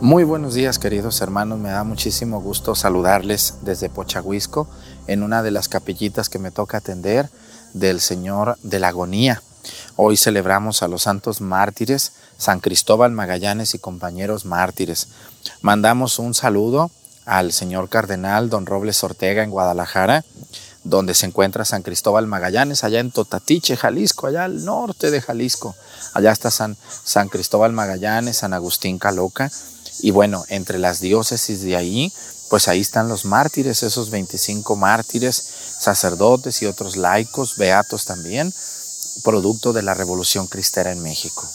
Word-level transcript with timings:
Muy 0.00 0.22
buenos 0.22 0.54
días 0.54 0.78
queridos 0.78 1.20
hermanos, 1.22 1.58
me 1.58 1.70
da 1.70 1.82
muchísimo 1.82 2.40
gusto 2.40 2.76
saludarles 2.76 3.54
desde 3.62 3.88
Pochahuisco 3.88 4.68
en 5.08 5.24
una 5.24 5.42
de 5.42 5.50
las 5.50 5.68
capillitas 5.68 6.28
que 6.28 6.38
me 6.38 6.52
toca 6.52 6.78
atender 6.78 7.28
del 7.74 8.00
Señor 8.00 8.56
de 8.62 8.78
la 8.78 8.88
Agonía. 8.88 9.42
Hoy 9.96 10.16
celebramos 10.16 10.84
a 10.84 10.88
los 10.88 11.02
santos 11.02 11.40
mártires, 11.40 12.12
San 12.36 12.60
Cristóbal 12.60 13.10
Magallanes 13.10 13.74
y 13.74 13.80
compañeros 13.80 14.44
mártires. 14.44 15.08
Mandamos 15.62 16.20
un 16.20 16.32
saludo 16.32 16.92
al 17.26 17.52
señor 17.52 17.88
cardenal 17.88 18.50
don 18.50 18.66
Robles 18.66 19.02
Ortega 19.02 19.42
en 19.42 19.50
Guadalajara, 19.50 20.24
donde 20.84 21.14
se 21.14 21.26
encuentra 21.26 21.64
San 21.64 21.82
Cristóbal 21.82 22.28
Magallanes, 22.28 22.84
allá 22.84 23.00
en 23.00 23.10
Totatiche, 23.10 23.76
Jalisco, 23.76 24.28
allá 24.28 24.44
al 24.44 24.64
norte 24.64 25.10
de 25.10 25.20
Jalisco. 25.20 25.74
Allá 26.14 26.30
está 26.30 26.52
San, 26.52 26.76
San 27.04 27.28
Cristóbal 27.28 27.72
Magallanes, 27.72 28.38
San 28.38 28.54
Agustín 28.54 28.98
Caloca. 29.00 29.50
Y 30.00 30.10
bueno, 30.10 30.44
entre 30.48 30.78
las 30.78 31.00
diócesis 31.00 31.62
de 31.62 31.76
ahí, 31.76 32.12
pues 32.48 32.68
ahí 32.68 32.80
están 32.80 33.08
los 33.08 33.24
mártires, 33.24 33.82
esos 33.82 34.10
25 34.10 34.76
mártires, 34.76 35.48
sacerdotes 35.78 36.62
y 36.62 36.66
otros 36.66 36.96
laicos, 36.96 37.56
beatos 37.56 38.04
también, 38.04 38.54
producto 39.22 39.72
de 39.72 39.82
la 39.82 39.94
revolución 39.94 40.46
cristera 40.46 40.92
en 40.92 41.02
México. 41.02 41.48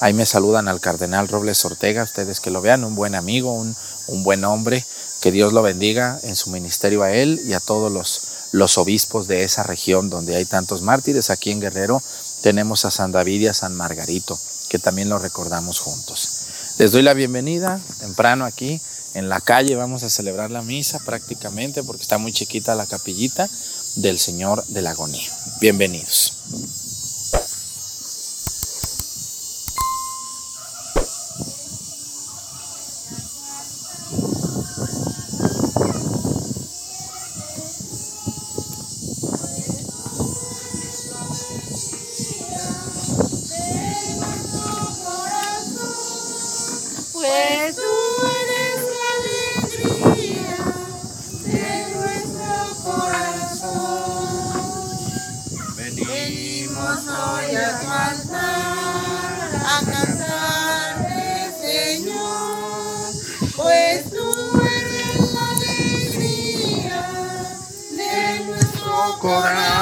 Ahí 0.00 0.12
me 0.12 0.26
saludan 0.26 0.68
al 0.68 0.80
cardenal 0.80 1.26
Robles 1.26 1.64
Ortega, 1.64 2.02
ustedes 2.02 2.40
que 2.40 2.50
lo 2.50 2.60
vean, 2.60 2.84
un 2.84 2.94
buen 2.94 3.14
amigo, 3.14 3.52
un, 3.52 3.74
buen 4.22 4.44
hombre, 4.44 4.84
que 5.22 5.32
Dios 5.32 5.54
lo 5.54 5.62
bendiga 5.62 6.20
en 6.22 6.36
su 6.36 6.50
ministerio 6.50 7.02
a 7.02 7.12
él 7.12 7.40
y 7.46 7.54
a 7.54 7.60
todos 7.60 7.90
los, 7.90 8.22
los 8.52 8.76
obispos 8.76 9.26
de 9.26 9.42
esa 9.42 9.62
región 9.62 10.10
donde 10.10 10.36
hay 10.36 10.44
tantos 10.44 10.82
mártires. 10.82 11.30
Aquí 11.30 11.50
en 11.50 11.60
Guerrero 11.60 12.02
tenemos 12.42 12.84
a 12.84 12.90
San 12.90 13.10
David 13.10 13.40
y 13.40 13.46
a 13.46 13.54
San 13.54 13.74
Margarito, 13.74 14.38
que 14.68 14.78
también 14.78 15.08
lo 15.08 15.18
recordamos 15.18 15.80
juntos. 15.80 16.35
Les 16.78 16.92
doy 16.92 17.00
la 17.00 17.14
bienvenida 17.14 17.80
temprano 18.00 18.44
aquí 18.44 18.78
en 19.14 19.30
la 19.30 19.40
calle. 19.40 19.76
Vamos 19.76 20.02
a 20.02 20.10
celebrar 20.10 20.50
la 20.50 20.60
misa 20.60 20.98
prácticamente 20.98 21.82
porque 21.82 22.02
está 22.02 22.18
muy 22.18 22.32
chiquita 22.32 22.74
la 22.74 22.84
capillita 22.84 23.48
del 23.94 24.18
Señor 24.18 24.62
de 24.66 24.82
la 24.82 24.90
Agonía. 24.90 25.30
Bienvenidos. 25.58 26.34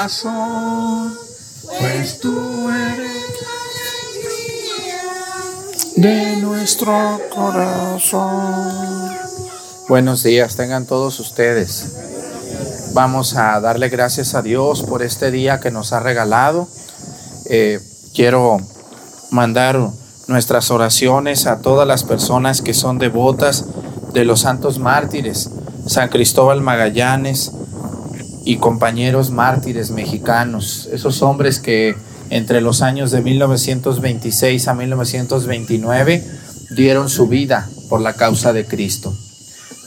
Pues 0.07 0.21
tú 2.19 2.69
eres 2.69 3.25
de 5.95 6.35
nuestro 6.35 7.19
corazón. 7.33 9.17
Buenos 9.89 10.21
días, 10.21 10.55
tengan 10.55 10.85
todos 10.85 11.19
ustedes. 11.19 12.91
Vamos 12.93 13.35
a 13.35 13.59
darle 13.59 13.89
gracias 13.89 14.35
a 14.35 14.43
Dios 14.43 14.83
por 14.83 15.01
este 15.01 15.31
día 15.31 15.59
que 15.59 15.71
nos 15.71 15.91
ha 15.91 15.99
regalado. 15.99 16.67
Eh, 17.45 17.79
quiero 18.13 18.59
mandar 19.31 19.89
nuestras 20.27 20.69
oraciones 20.69 21.47
a 21.47 21.61
todas 21.61 21.87
las 21.87 22.03
personas 22.03 22.61
que 22.61 22.75
son 22.75 22.99
devotas 22.99 23.65
de 24.13 24.23
los 24.23 24.41
santos 24.41 24.77
mártires, 24.77 25.49
San 25.87 26.09
Cristóbal 26.09 26.61
Magallanes 26.61 27.53
y 28.45 28.57
compañeros 28.57 29.31
mártires 29.31 29.89
mexicanos, 29.89 30.87
esos 30.91 31.23
hombres 31.23 31.59
que 31.59 31.97
entre 32.29 32.61
los 32.61 32.83
años 32.83 33.11
de 33.11 33.21
1926 33.21 34.67
a 34.67 34.73
1929 34.75 36.23
dieron 36.69 37.09
su 37.09 37.27
vida 37.27 37.67
por 37.89 38.01
la 38.01 38.13
causa 38.13 38.53
de 38.53 38.65
Cristo. 38.65 39.13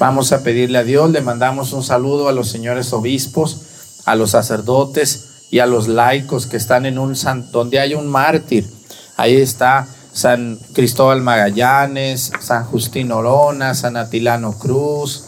Vamos 0.00 0.32
a 0.32 0.42
pedirle 0.42 0.78
a 0.78 0.84
Dios, 0.84 1.10
le 1.10 1.20
mandamos 1.20 1.72
un 1.72 1.82
saludo 1.82 2.28
a 2.28 2.32
los 2.32 2.48
señores 2.48 2.92
obispos, 2.92 3.62
a 4.04 4.16
los 4.16 4.32
sacerdotes 4.32 5.28
y 5.50 5.60
a 5.60 5.66
los 5.66 5.88
laicos 5.88 6.46
que 6.46 6.56
están 6.56 6.84
en 6.84 6.98
un 6.98 7.16
san, 7.16 7.50
donde 7.52 7.78
hay 7.78 7.94
un 7.94 8.08
mártir. 8.08 8.68
Ahí 9.16 9.36
está 9.36 9.86
San 10.12 10.58
Cristóbal 10.72 11.22
Magallanes, 11.22 12.32
San 12.40 12.64
Justín 12.64 13.12
Orona, 13.12 13.74
San 13.74 13.96
Atilano 13.96 14.52
Cruz, 14.58 15.26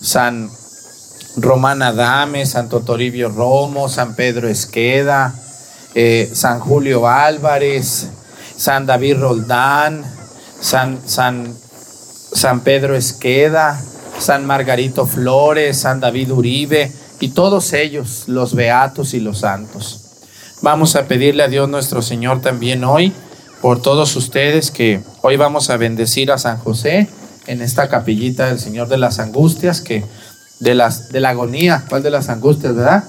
San 0.00 0.50
Román 1.42 1.82
Adame, 1.82 2.46
Santo 2.46 2.80
Toribio 2.80 3.28
Romo, 3.28 3.88
San 3.88 4.14
Pedro 4.14 4.48
Esqueda, 4.48 5.34
eh, 5.94 6.30
San 6.32 6.60
Julio 6.60 7.08
Álvarez, 7.08 8.08
San 8.56 8.86
David 8.86 9.18
Roldán, 9.18 10.04
San, 10.60 11.00
San, 11.06 11.54
San 12.32 12.60
Pedro 12.60 12.96
Esqueda, 12.96 13.80
San 14.18 14.46
Margarito 14.46 15.06
Flores, 15.06 15.78
San 15.78 16.00
David 16.00 16.32
Uribe 16.32 16.92
y 17.20 17.28
todos 17.28 17.72
ellos, 17.72 18.24
los 18.26 18.54
beatos 18.54 19.14
y 19.14 19.20
los 19.20 19.40
santos. 19.40 20.04
Vamos 20.60 20.96
a 20.96 21.06
pedirle 21.06 21.44
a 21.44 21.48
Dios 21.48 21.68
nuestro 21.68 22.02
Señor 22.02 22.40
también 22.40 22.84
hoy 22.84 23.12
por 23.62 23.80
todos 23.80 24.14
ustedes 24.16 24.70
que 24.70 25.00
hoy 25.22 25.36
vamos 25.36 25.70
a 25.70 25.76
bendecir 25.76 26.30
a 26.32 26.38
San 26.38 26.58
José 26.58 27.08
en 27.46 27.62
esta 27.62 27.88
capillita 27.88 28.46
del 28.46 28.58
Señor 28.58 28.88
de 28.88 28.98
las 28.98 29.18
Angustias, 29.18 29.80
que 29.80 30.04
de 30.60 30.74
las 30.74 31.08
de 31.10 31.20
la 31.20 31.30
agonía, 31.30 31.84
¿cuál 31.88 32.02
de 32.02 32.10
las 32.10 32.28
angustias, 32.28 32.74
verdad? 32.74 33.04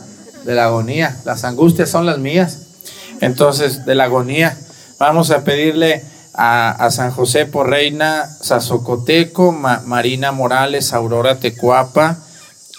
De 0.46 0.56
la 0.56 0.66
agonía. 0.66 1.18
Las 1.26 1.44
angustias 1.44 1.90
son 1.90 2.06
las 2.06 2.20
mías. 2.20 2.60
Entonces, 3.22 3.86
de 3.86 3.96
la 3.96 4.06
agonía, 4.06 4.58
vamos 5.00 5.32
a 5.32 5.44
pedirle 5.44 6.04
a, 6.34 6.70
a 6.72 6.92
San 6.92 7.12
José 7.12 7.46
por 7.46 7.70
Reina 7.70 8.30
Zazocoteco, 8.44 9.52
Ma- 9.52 9.82
Marina 9.86 10.32
Morales, 10.32 10.94
Aurora 10.94 11.40
Tecuapa, 11.40 12.18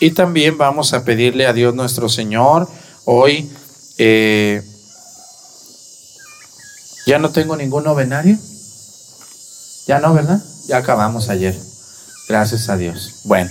y 0.00 0.12
también 0.12 0.56
vamos 0.56 0.94
a 0.94 1.04
pedirle 1.04 1.46
a 1.46 1.52
Dios 1.52 1.74
nuestro 1.74 2.08
Señor 2.08 2.68
hoy. 3.04 3.50
eh, 3.98 4.62
ya 7.06 7.18
no 7.18 7.30
tengo 7.30 7.56
ningún 7.56 7.84
novenario. 7.84 8.38
Ya 9.86 9.98
no, 9.98 10.14
¿verdad? 10.14 10.40
Ya 10.68 10.76
acabamos 10.78 11.28
ayer. 11.28 11.58
Gracias 12.28 12.68
a 12.68 12.76
Dios. 12.76 13.16
Bueno, 13.24 13.50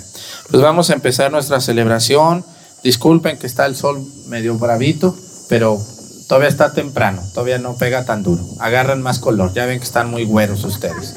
pues 0.49 0.63
vamos 0.63 0.89
a 0.89 0.93
empezar 0.93 1.31
nuestra 1.31 1.61
celebración. 1.61 2.43
Disculpen 2.83 3.37
que 3.37 3.47
está 3.47 3.65
el 3.65 3.75
sol 3.75 4.03
medio 4.27 4.57
bravito, 4.57 5.15
pero 5.47 5.79
todavía 6.27 6.49
está 6.49 6.73
temprano, 6.73 7.21
todavía 7.33 7.59
no 7.59 7.75
pega 7.75 8.05
tan 8.05 8.23
duro. 8.23 8.43
Agarran 8.59 9.01
más 9.01 9.19
color, 9.19 9.53
ya 9.53 9.65
ven 9.65 9.79
que 9.79 9.85
están 9.85 10.09
muy 10.09 10.23
güeros 10.25 10.63
ustedes. 10.63 11.15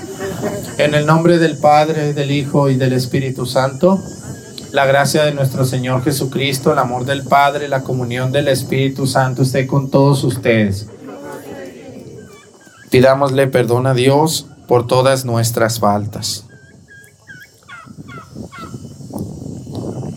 En 0.78 0.94
el 0.94 1.06
nombre 1.06 1.38
del 1.38 1.59
Padre, 1.59 2.12
del 2.12 2.31
Hijo 2.31 2.69
y 2.69 2.76
del 2.76 2.92
Espíritu 2.92 3.47
Santo, 3.47 4.03
la 4.72 4.87
gracia 4.87 5.25
de 5.25 5.32
nuestro 5.32 5.65
Señor 5.65 6.03
Jesucristo, 6.03 6.72
el 6.72 6.78
amor 6.78 7.04
del 7.04 7.25
Padre, 7.25 7.69
la 7.69 7.82
comunión 7.82 8.32
del 8.32 8.48
Espíritu 8.48 9.06
Santo 9.06 9.42
esté 9.42 9.66
con 9.66 9.91
todos 9.91 10.25
ustedes. 10.25 10.87
Pidámosle 12.91 13.47
perdón 13.47 13.87
a 13.87 13.94
Dios 13.94 14.47
por 14.66 14.87
todas 14.87 15.25
nuestras 15.25 15.78
faltas. 15.78 16.47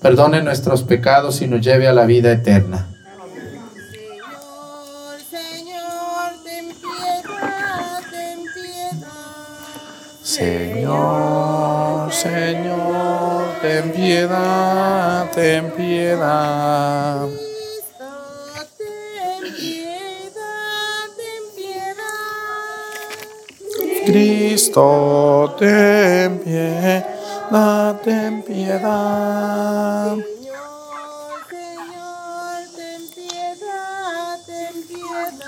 perdone 0.00 0.42
nuestros 0.42 0.82
pecados 0.82 1.42
y 1.42 1.46
nos 1.46 1.60
lleve 1.60 1.88
a 1.88 1.92
la 1.92 2.06
vida 2.06 2.32
eterna. 2.32 2.86
Señor, 10.22 12.12
Señor, 12.12 13.44
ten 13.60 13.92
piedad, 13.92 15.30
ten 15.34 15.70
piedad. 15.72 17.26
Señor, 24.06 24.58
Señor, 24.58 25.56
ten 25.56 26.38
piedad, 26.38 27.17
ten 28.04 28.42
piedad. 28.42 30.16
Cristo, 31.48 32.66
ten 32.76 33.00
piedad, 33.14 34.36
Cristo, 34.36 34.38
ten 34.46 34.86
piedad, 34.88 35.38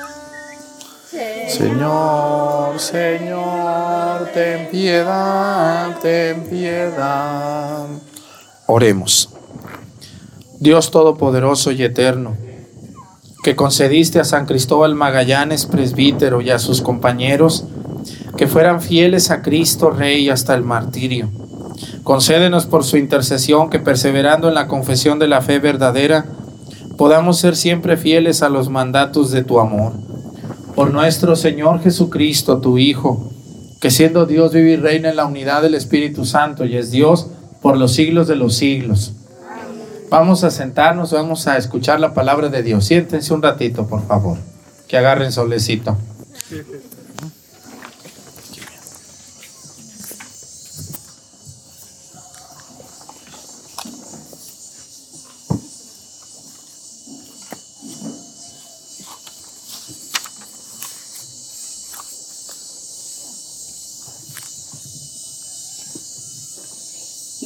ten 1.11 1.11
piedad. 1.11 1.50
Señor, 1.50 2.81
Señor, 2.81 4.29
ten 4.32 4.70
piedad, 4.70 5.99
ten 6.00 6.37
Señor, 6.37 6.50
piedad. 6.50 7.87
Oremos. 8.67 9.29
Dios 10.58 10.91
Todopoderoso 10.91 11.70
y 11.70 11.82
Eterno, 11.82 12.37
que 13.43 13.56
concediste 13.56 14.20
a 14.20 14.25
San 14.25 14.46
Cristóbal 14.46 14.94
Magallanes, 14.94 15.67
presbítero, 15.67 16.41
y 16.41 16.50
a 16.50 16.58
sus 16.58 16.81
compañeros 16.81 17.64
que 18.38 18.46
fueran 18.46 18.81
fieles 18.81 19.31
a 19.31 19.43
Cristo 19.43 19.91
Rey 19.91 20.31
hasta 20.31 20.55
el 20.55 20.62
martirio. 20.62 21.29
Concédenos 22.11 22.67
por 22.67 22.83
su 22.83 22.97
intercesión 22.97 23.71
que 23.71 23.79
perseverando 23.79 24.49
en 24.49 24.55
la 24.55 24.67
confesión 24.67 25.21
de 25.21 25.29
la 25.29 25.43
fe 25.43 25.61
verdadera, 25.61 26.27
podamos 26.97 27.39
ser 27.39 27.55
siempre 27.55 27.97
fieles 27.97 28.43
a 28.43 28.49
los 28.49 28.69
mandatos 28.69 29.31
de 29.31 29.45
tu 29.45 29.61
amor. 29.61 29.93
Por 30.75 30.93
nuestro 30.93 31.37
Señor 31.37 31.81
Jesucristo, 31.81 32.61
tu 32.61 32.79
Hijo, 32.79 33.31
que 33.81 33.93
siendo 33.93 34.27
Dios 34.27 34.53
vive 34.53 34.73
y 34.73 34.77
reina 34.77 35.11
en 35.11 35.15
la 35.15 35.25
unidad 35.25 35.62
del 35.62 35.77
Espíritu 35.77 36.25
Santo 36.25 36.65
y 36.65 36.77
es 36.77 36.91
Dios 36.91 37.29
por 37.62 37.77
los 37.77 37.93
siglos 37.93 38.27
de 38.27 38.35
los 38.35 38.56
siglos. 38.56 39.13
Vamos 40.11 40.43
a 40.43 40.51
sentarnos, 40.51 41.13
vamos 41.13 41.47
a 41.47 41.59
escuchar 41.59 42.01
la 42.01 42.13
palabra 42.13 42.49
de 42.49 42.65
Dios. 42.65 42.87
Siéntense 42.87 43.33
un 43.33 43.41
ratito, 43.41 43.87
por 43.87 44.05
favor, 44.05 44.37
que 44.89 44.97
agarren 44.97 45.31
solecito. 45.31 45.97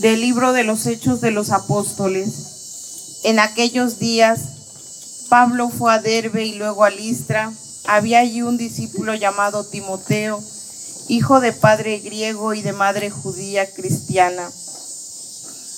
Del 0.04 0.20
libro 0.20 0.52
de 0.52 0.64
los 0.64 0.84
Hechos 0.84 1.22
de 1.22 1.30
los 1.30 1.48
Apóstoles. 1.48 3.22
En 3.22 3.38
aquellos 3.38 3.98
días, 3.98 4.38
Pablo 5.30 5.70
fue 5.70 5.94
a 5.94 5.98
Derbe 5.98 6.44
y 6.44 6.56
luego 6.56 6.84
a 6.84 6.90
Listra. 6.90 7.50
Había 7.86 8.18
allí 8.18 8.42
un 8.42 8.58
discípulo 8.58 9.14
llamado 9.14 9.64
Timoteo, 9.64 10.44
hijo 11.08 11.40
de 11.40 11.54
padre 11.54 12.00
griego 12.00 12.52
y 12.52 12.60
de 12.60 12.74
madre 12.74 13.08
judía 13.08 13.72
cristiana. 13.72 14.50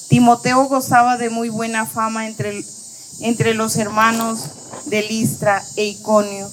Timoteo 0.09 0.65
gozaba 0.65 1.19
de 1.19 1.31
muy 1.31 1.49
buena 1.49 1.87
fama 1.87 2.27
entre, 2.27 2.65
entre 3.21 3.55
los 3.55 3.77
hermanos 3.77 4.41
de 4.87 5.03
Listra 5.03 5.63
e 5.77 5.85
Iconio. 5.85 6.51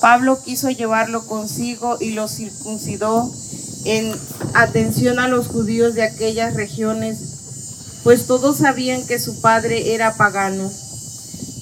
Pablo 0.00 0.42
quiso 0.42 0.70
llevarlo 0.70 1.24
consigo 1.28 1.98
y 2.00 2.14
lo 2.14 2.26
circuncidó 2.26 3.30
en 3.84 4.12
atención 4.54 5.18
a 5.18 5.28
los 5.28 5.48
judíos 5.48 5.94
de 5.94 6.02
aquellas 6.02 6.54
regiones, 6.54 7.18
pues 8.04 8.26
todos 8.26 8.58
sabían 8.58 9.06
que 9.06 9.18
su 9.18 9.40
padre 9.40 9.94
era 9.94 10.16
pagano. 10.16 10.70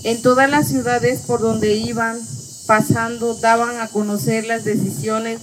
En 0.05 0.23
todas 0.23 0.49
las 0.49 0.69
ciudades 0.69 1.21
por 1.27 1.41
donde 1.41 1.75
iban 1.75 2.19
pasando 2.67 3.35
daban 3.35 3.81
a 3.81 3.89
conocer 3.89 4.47
las 4.47 4.65
decisiones 4.65 5.41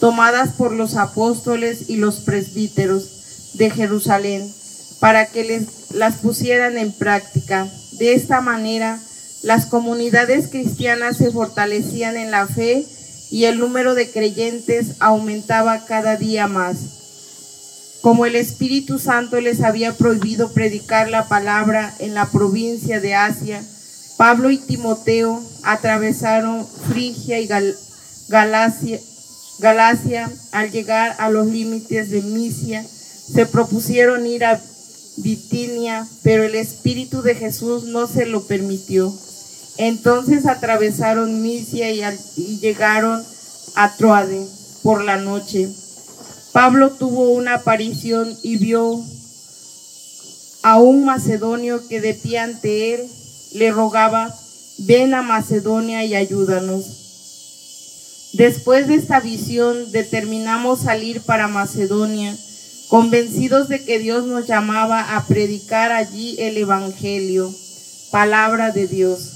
tomadas 0.00 0.50
por 0.50 0.72
los 0.72 0.96
apóstoles 0.96 1.88
y 1.88 1.96
los 1.96 2.20
presbíteros 2.20 3.52
de 3.54 3.70
Jerusalén 3.70 4.52
para 5.00 5.26
que 5.26 5.44
les, 5.44 5.62
las 5.94 6.16
pusieran 6.16 6.78
en 6.78 6.92
práctica. 6.92 7.68
De 7.92 8.14
esta 8.14 8.40
manera, 8.40 9.00
las 9.42 9.66
comunidades 9.66 10.48
cristianas 10.48 11.16
se 11.16 11.30
fortalecían 11.30 12.16
en 12.16 12.30
la 12.30 12.46
fe 12.46 12.86
y 13.30 13.44
el 13.44 13.58
número 13.58 13.94
de 13.94 14.10
creyentes 14.10 14.92
aumentaba 15.00 15.84
cada 15.84 16.16
día 16.16 16.46
más. 16.46 16.76
Como 18.02 18.24
el 18.26 18.36
Espíritu 18.36 18.98
Santo 18.98 19.40
les 19.40 19.62
había 19.62 19.96
prohibido 19.96 20.52
predicar 20.52 21.10
la 21.10 21.26
palabra 21.28 21.94
en 21.98 22.14
la 22.14 22.26
provincia 22.30 23.00
de 23.00 23.14
Asia, 23.14 23.64
Pablo 24.16 24.50
y 24.50 24.58
Timoteo 24.58 25.42
atravesaron 25.64 26.66
Frigia 26.88 27.40
y 27.40 27.48
Gal- 27.48 27.76
Galacia, 28.28 29.00
Galacia. 29.58 30.30
Al 30.52 30.70
llegar 30.70 31.16
a 31.18 31.28
los 31.30 31.46
límites 31.48 32.10
de 32.10 32.22
Misia, 32.22 32.84
se 32.84 33.44
propusieron 33.46 34.26
ir 34.26 34.44
a 34.44 34.60
Bitinia, 35.16 36.06
pero 36.22 36.44
el 36.44 36.54
Espíritu 36.54 37.22
de 37.22 37.34
Jesús 37.34 37.84
no 37.84 38.06
se 38.06 38.24
lo 38.26 38.44
permitió. 38.46 39.12
Entonces 39.78 40.46
atravesaron 40.46 41.42
Misia 41.42 41.90
y, 41.90 42.02
y 42.36 42.58
llegaron 42.58 43.22
a 43.74 43.94
Troade 43.96 44.46
por 44.82 45.04
la 45.04 45.16
noche. 45.18 45.68
Pablo 46.52 46.90
tuvo 46.92 47.30
una 47.30 47.54
aparición 47.54 48.34
y 48.42 48.56
vio 48.56 49.04
a 50.62 50.78
un 50.78 51.04
macedonio 51.04 51.86
que 51.86 52.00
de 52.00 52.14
pie 52.14 52.38
ante 52.38 52.94
él 52.94 53.08
le 53.52 53.70
rogaba, 53.70 54.34
ven 54.78 55.14
a 55.14 55.22
Macedonia 55.22 56.04
y 56.04 56.14
ayúdanos. 56.14 57.06
Después 58.32 58.88
de 58.88 58.96
esta 58.96 59.20
visión 59.20 59.92
determinamos 59.92 60.80
salir 60.80 61.20
para 61.22 61.48
Macedonia, 61.48 62.36
convencidos 62.88 63.68
de 63.68 63.84
que 63.84 63.98
Dios 63.98 64.26
nos 64.26 64.46
llamaba 64.46 65.16
a 65.16 65.26
predicar 65.26 65.92
allí 65.92 66.36
el 66.38 66.56
Evangelio, 66.56 67.54
palabra 68.10 68.72
de 68.72 68.86
Dios. 68.86 69.35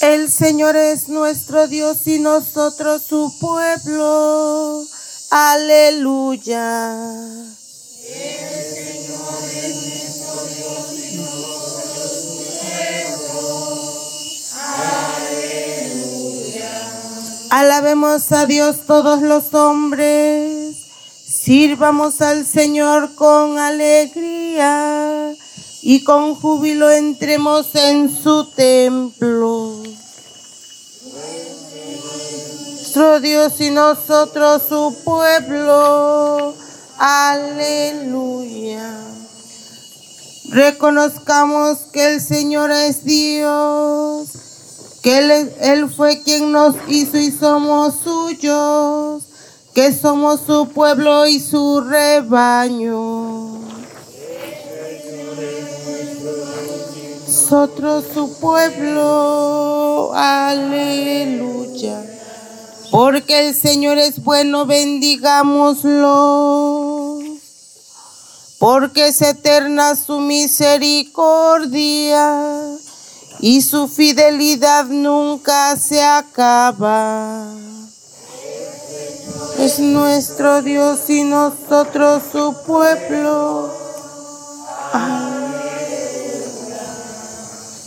El 0.00 0.30
Señor 0.30 0.76
es 0.76 1.08
nuestro 1.08 1.66
Dios 1.68 2.06
y 2.06 2.18
nosotros 2.18 3.02
su 3.08 3.32
pueblo. 3.40 4.84
Aleluya. 5.30 6.94
Alabemos 17.50 18.30
a 18.32 18.46
Dios 18.46 18.80
todos 18.86 19.22
los 19.22 19.54
hombres, 19.54 20.76
sirvamos 21.26 22.20
al 22.20 22.44
Señor 22.44 23.14
con 23.14 23.58
alegría 23.58 25.34
y 25.80 26.04
con 26.04 26.34
júbilo 26.34 26.90
entremos 26.90 27.74
en 27.74 28.14
su 28.14 28.44
templo. 28.50 29.82
Nuestro 32.98 33.20
Dios 33.20 33.60
y 33.60 33.70
nosotros 33.70 34.62
su 34.68 34.96
pueblo. 35.04 36.54
Aleluya. 36.98 38.92
Reconozcamos 40.50 41.78
que 41.92 42.14
el 42.14 42.20
Señor 42.20 42.70
es 42.72 43.04
Dios, 43.04 44.28
que 45.08 45.16
Él, 45.16 45.30
Él 45.62 45.88
fue 45.88 46.20
quien 46.22 46.52
nos 46.52 46.74
hizo 46.86 47.16
y 47.16 47.30
somos 47.30 47.94
suyos, 48.04 49.22
que 49.74 49.90
somos 49.90 50.40
su 50.46 50.68
pueblo 50.68 51.26
y 51.26 51.40
su 51.40 51.80
rebaño. 51.80 53.58
Nosotros 57.26 58.04
su 58.12 58.38
pueblo, 58.38 60.12
aleluya. 60.14 62.04
Porque 62.90 63.48
el 63.48 63.54
Señor 63.54 63.96
es 63.96 64.22
bueno, 64.22 64.66
bendigámoslo. 64.66 67.18
Porque 68.58 69.08
es 69.08 69.22
eterna 69.22 69.96
su 69.96 70.20
misericordia 70.20 72.78
y 73.40 73.62
su 73.62 73.88
fidelidad 73.88 74.86
nunca 74.86 75.76
se 75.76 76.02
acaba. 76.02 77.52
Es 79.58 79.78
nuestro 79.78 80.62
Dios 80.62 81.08
y 81.08 81.24
nosotros 81.24 82.22
su 82.30 82.54
pueblo. 82.66 83.72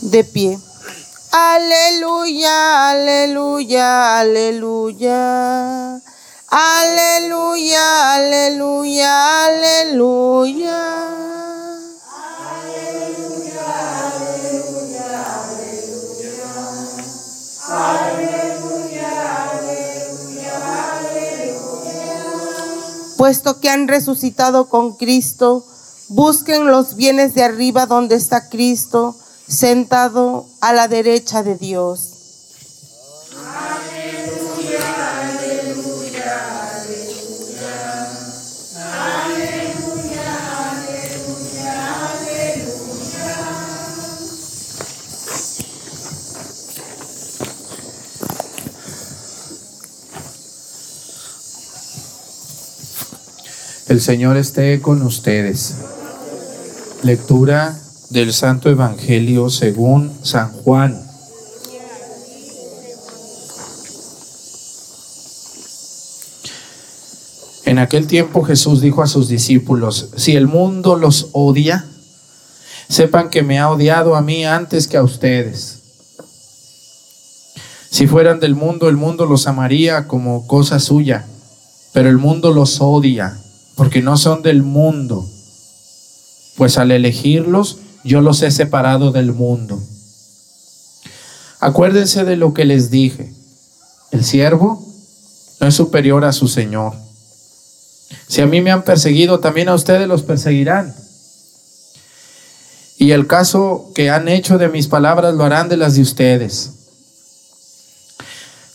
De 0.00 0.24
pie. 0.24 0.58
Aleluya, 1.30 2.90
aleluya, 2.90 4.20
aleluya. 4.20 6.00
Aleluya, 6.50 8.14
aleluya, 8.14 9.46
aleluya. 9.46 11.11
Puesto 23.22 23.60
que 23.60 23.70
han 23.70 23.86
resucitado 23.86 24.68
con 24.68 24.96
Cristo, 24.96 25.64
busquen 26.08 26.66
los 26.66 26.96
bienes 26.96 27.34
de 27.34 27.44
arriba 27.44 27.86
donde 27.86 28.16
está 28.16 28.48
Cristo, 28.48 29.14
sentado 29.46 30.46
a 30.60 30.72
la 30.72 30.88
derecha 30.88 31.44
de 31.44 31.54
Dios. 31.54 32.21
El 53.92 54.00
Señor 54.00 54.38
esté 54.38 54.80
con 54.80 55.02
ustedes. 55.02 55.74
Lectura 57.02 57.78
del 58.08 58.32
Santo 58.32 58.70
Evangelio 58.70 59.50
según 59.50 60.10
San 60.22 60.50
Juan. 60.50 60.98
En 67.66 67.78
aquel 67.78 68.06
tiempo 68.06 68.42
Jesús 68.44 68.80
dijo 68.80 69.02
a 69.02 69.06
sus 69.06 69.28
discípulos, 69.28 70.08
si 70.16 70.36
el 70.36 70.46
mundo 70.46 70.96
los 70.96 71.28
odia, 71.32 71.84
sepan 72.88 73.28
que 73.28 73.42
me 73.42 73.58
ha 73.58 73.68
odiado 73.68 74.16
a 74.16 74.22
mí 74.22 74.46
antes 74.46 74.88
que 74.88 74.96
a 74.96 75.02
ustedes. 75.02 75.80
Si 77.90 78.06
fueran 78.06 78.40
del 78.40 78.54
mundo, 78.54 78.88
el 78.88 78.96
mundo 78.96 79.26
los 79.26 79.46
amaría 79.46 80.08
como 80.08 80.46
cosa 80.46 80.80
suya, 80.80 81.26
pero 81.92 82.08
el 82.08 82.16
mundo 82.16 82.54
los 82.54 82.80
odia 82.80 83.41
porque 83.74 84.02
no 84.02 84.16
son 84.16 84.42
del 84.42 84.62
mundo, 84.62 85.28
pues 86.56 86.78
al 86.78 86.90
elegirlos 86.90 87.78
yo 88.04 88.20
los 88.20 88.42
he 88.42 88.50
separado 88.50 89.12
del 89.12 89.32
mundo. 89.32 89.82
Acuérdense 91.60 92.24
de 92.24 92.36
lo 92.36 92.54
que 92.54 92.64
les 92.64 92.90
dije, 92.90 93.32
el 94.10 94.24
siervo 94.24 94.84
no 95.60 95.68
es 95.68 95.74
superior 95.74 96.24
a 96.24 96.32
su 96.32 96.48
Señor. 96.48 96.94
Si 98.26 98.40
a 98.40 98.46
mí 98.46 98.60
me 98.60 98.72
han 98.72 98.82
perseguido, 98.82 99.40
también 99.40 99.68
a 99.68 99.74
ustedes 99.74 100.08
los 100.08 100.22
perseguirán. 100.22 100.94
Y 102.98 103.12
el 103.12 103.26
caso 103.26 103.90
que 103.94 104.10
han 104.10 104.28
hecho 104.28 104.58
de 104.58 104.68
mis 104.68 104.88
palabras 104.88 105.34
lo 105.34 105.44
harán 105.44 105.68
de 105.68 105.76
las 105.76 105.94
de 105.94 106.02
ustedes. 106.02 106.70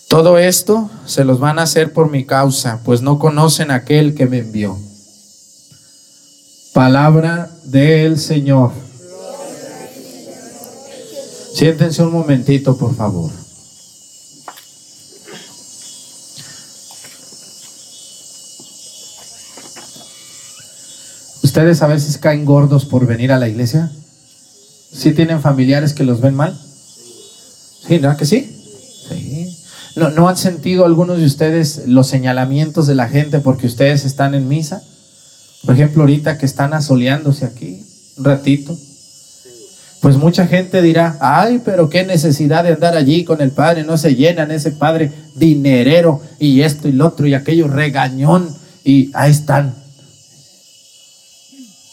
Todo 0.07 0.37
esto 0.37 0.89
se 1.05 1.25
los 1.25 1.39
van 1.39 1.59
a 1.59 1.63
hacer 1.63 1.91
por 1.91 2.09
mi 2.09 2.25
causa, 2.25 2.81
pues 2.85 3.01
no 3.01 3.19
conocen 3.19 3.71
a 3.71 3.75
aquel 3.75 4.15
que 4.15 4.25
me 4.25 4.39
envió. 4.39 4.77
Palabra 6.77 7.49
del 7.63 8.19
Señor. 8.19 8.71
Siéntense 11.55 12.03
un 12.03 12.11
momentito, 12.11 12.77
por 12.77 12.95
favor. 12.95 13.31
¿Ustedes 21.41 21.81
a 21.81 21.87
veces 21.87 22.19
caen 22.19 22.45
gordos 22.45 22.85
por 22.85 23.07
venir 23.07 23.31
a 23.31 23.39
la 23.39 23.47
iglesia? 23.47 23.91
¿Sí 24.93 25.13
tienen 25.13 25.41
familiares 25.41 25.95
que 25.95 26.03
los 26.03 26.21
ven 26.21 26.35
mal? 26.35 26.55
Sí, 27.87 27.97
¿verdad 27.97 28.17
que 28.17 28.27
sí? 28.27 28.55
Sí. 29.09 29.57
¿No, 29.95 30.11
¿No 30.11 30.29
han 30.29 30.37
sentido 30.37 30.85
algunos 30.85 31.17
de 31.17 31.25
ustedes 31.25 31.87
los 31.87 32.05
señalamientos 32.05 32.85
de 32.85 32.93
la 32.93 33.09
gente 33.09 33.39
porque 33.39 33.65
ustedes 33.65 34.05
están 34.05 34.35
en 34.35 34.47
misa? 34.47 34.83
Por 35.65 35.75
ejemplo, 35.75 36.03
ahorita 36.03 36.37
que 36.37 36.45
están 36.45 36.73
asoleándose 36.73 37.45
aquí, 37.45 37.83
un 38.17 38.25
ratito. 38.25 38.77
Pues 40.01 40.15
mucha 40.15 40.45
gente 40.47 40.81
dirá, 40.81 41.17
ay, 41.19 41.61
pero 41.65 41.89
qué 41.89 42.05
necesidad 42.05 42.63
de 42.63 42.73
andar 42.73 42.95
allí 42.95 43.23
con 43.23 43.41
el 43.41 43.51
padre, 43.51 43.83
no 43.83 43.97
se 43.97 44.15
llenan 44.15 44.51
ese 44.51 44.71
padre 44.71 45.11
dinerero 45.35 46.21
y 46.39 46.61
esto 46.61 46.87
y 46.87 46.91
lo 46.91 47.07
otro 47.07 47.27
y 47.27 47.33
aquello 47.33 47.67
regañón 47.67 48.47
y 48.83 49.09
ahí 49.13 49.31
están. 49.31 49.73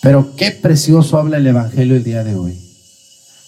Pero 0.02 0.36
qué 0.36 0.50
precioso 0.50 1.16
habla 1.18 1.38
el 1.38 1.46
Evangelio 1.46 1.96
el 1.96 2.04
día 2.04 2.22
de 2.22 2.34
hoy. 2.34 2.60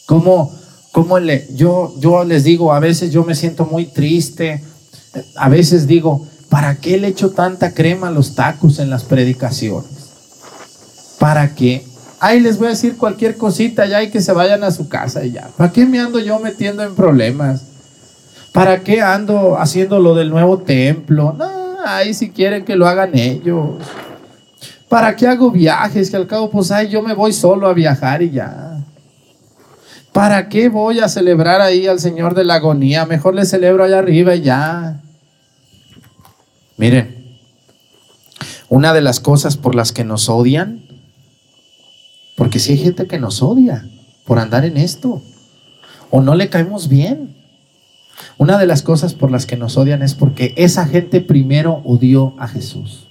¿Cómo, 0.06 0.52
cómo 0.90 1.18
le, 1.18 1.46
yo, 1.54 1.94
yo 2.00 2.24
les 2.24 2.44
digo, 2.44 2.72
a 2.72 2.80
veces 2.80 3.10
yo 3.10 3.24
me 3.24 3.34
siento 3.34 3.66
muy 3.66 3.84
triste, 3.84 4.64
a 5.36 5.50
veces 5.50 5.86
digo, 5.86 6.26
¿para 6.48 6.76
qué 6.76 6.96
le 6.96 7.08
echo 7.08 7.30
tanta 7.30 7.74
crema 7.74 8.08
a 8.08 8.10
los 8.10 8.34
tacos 8.34 8.78
en 8.78 8.88
las 8.88 9.04
predicaciones? 9.04 9.95
¿Para 11.18 11.54
qué? 11.54 11.84
Ahí 12.20 12.40
les 12.40 12.58
voy 12.58 12.68
a 12.68 12.70
decir 12.70 12.96
cualquier 12.96 13.36
cosita 13.36 13.86
ya 13.86 14.02
y 14.02 14.10
que 14.10 14.20
se 14.20 14.32
vayan 14.32 14.64
a 14.64 14.70
su 14.70 14.88
casa 14.88 15.24
y 15.24 15.32
ya. 15.32 15.48
¿Para 15.56 15.72
qué 15.72 15.84
me 15.84 16.00
ando 16.00 16.18
yo 16.18 16.38
metiendo 16.38 16.82
en 16.82 16.94
problemas? 16.94 17.62
¿Para 18.52 18.80
qué 18.80 19.02
ando 19.02 19.58
haciendo 19.58 19.98
lo 19.98 20.14
del 20.14 20.30
nuevo 20.30 20.58
templo? 20.58 21.34
No, 21.36 21.76
ahí 21.84 22.14
si 22.14 22.30
quieren 22.30 22.64
que 22.64 22.76
lo 22.76 22.88
hagan 22.88 23.16
ellos. 23.16 23.76
¿Para 24.88 25.14
qué 25.14 25.26
hago 25.26 25.50
viajes? 25.50 26.10
Que 26.10 26.16
al 26.16 26.26
cabo, 26.26 26.50
pues 26.50 26.70
ahí 26.70 26.88
yo 26.88 27.02
me 27.02 27.12
voy 27.12 27.32
solo 27.32 27.66
a 27.66 27.74
viajar 27.74 28.22
y 28.22 28.30
ya. 28.30 28.78
¿Para 30.12 30.48
qué 30.48 30.70
voy 30.70 31.00
a 31.00 31.08
celebrar 31.08 31.60
ahí 31.60 31.86
al 31.86 32.00
Señor 32.00 32.34
de 32.34 32.44
la 32.44 32.54
agonía? 32.54 33.04
Mejor 33.04 33.34
le 33.34 33.44
celebro 33.44 33.84
allá 33.84 33.98
arriba 33.98 34.34
y 34.34 34.40
ya. 34.40 35.02
Miren, 36.78 37.38
una 38.70 38.94
de 38.94 39.02
las 39.02 39.20
cosas 39.20 39.58
por 39.58 39.74
las 39.74 39.92
que 39.92 40.04
nos 40.04 40.30
odian 40.30 40.85
porque 42.36 42.58
si 42.58 42.72
hay 42.72 42.78
gente 42.78 43.06
que 43.06 43.18
nos 43.18 43.42
odia 43.42 43.88
por 44.24 44.38
andar 44.38 44.64
en 44.64 44.76
esto, 44.76 45.22
o 46.10 46.20
no 46.20 46.34
le 46.34 46.48
caemos 46.48 46.88
bien. 46.88 47.34
Una 48.38 48.58
de 48.58 48.66
las 48.66 48.82
cosas 48.82 49.14
por 49.14 49.30
las 49.30 49.46
que 49.46 49.56
nos 49.56 49.76
odian 49.76 50.02
es 50.02 50.14
porque 50.14 50.54
esa 50.56 50.86
gente 50.86 51.20
primero 51.20 51.82
odió 51.84 52.34
a 52.38 52.48
Jesús. 52.48 53.08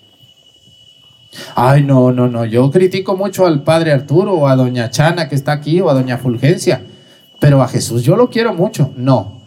Ay, 1.56 1.84
no, 1.84 2.12
no, 2.12 2.28
no, 2.28 2.46
yo 2.46 2.72
critico 2.72 3.18
mucho 3.18 3.46
al 3.46 3.64
padre 3.64 3.92
Arturo 3.92 4.34
o 4.34 4.48
a 4.48 4.56
doña 4.56 4.90
Chana 4.90 5.28
que 5.28 5.36
está 5.36 5.52
aquí 5.52 5.82
o 5.82 5.90
a 5.90 5.94
doña 5.94 6.18
Fulgencia, 6.18 6.86
pero 7.40 7.62
a 7.62 7.68
Jesús 7.68 8.04
yo 8.04 8.16
lo 8.16 8.30
quiero 8.30 8.54
mucho. 8.54 8.94
No, 8.96 9.42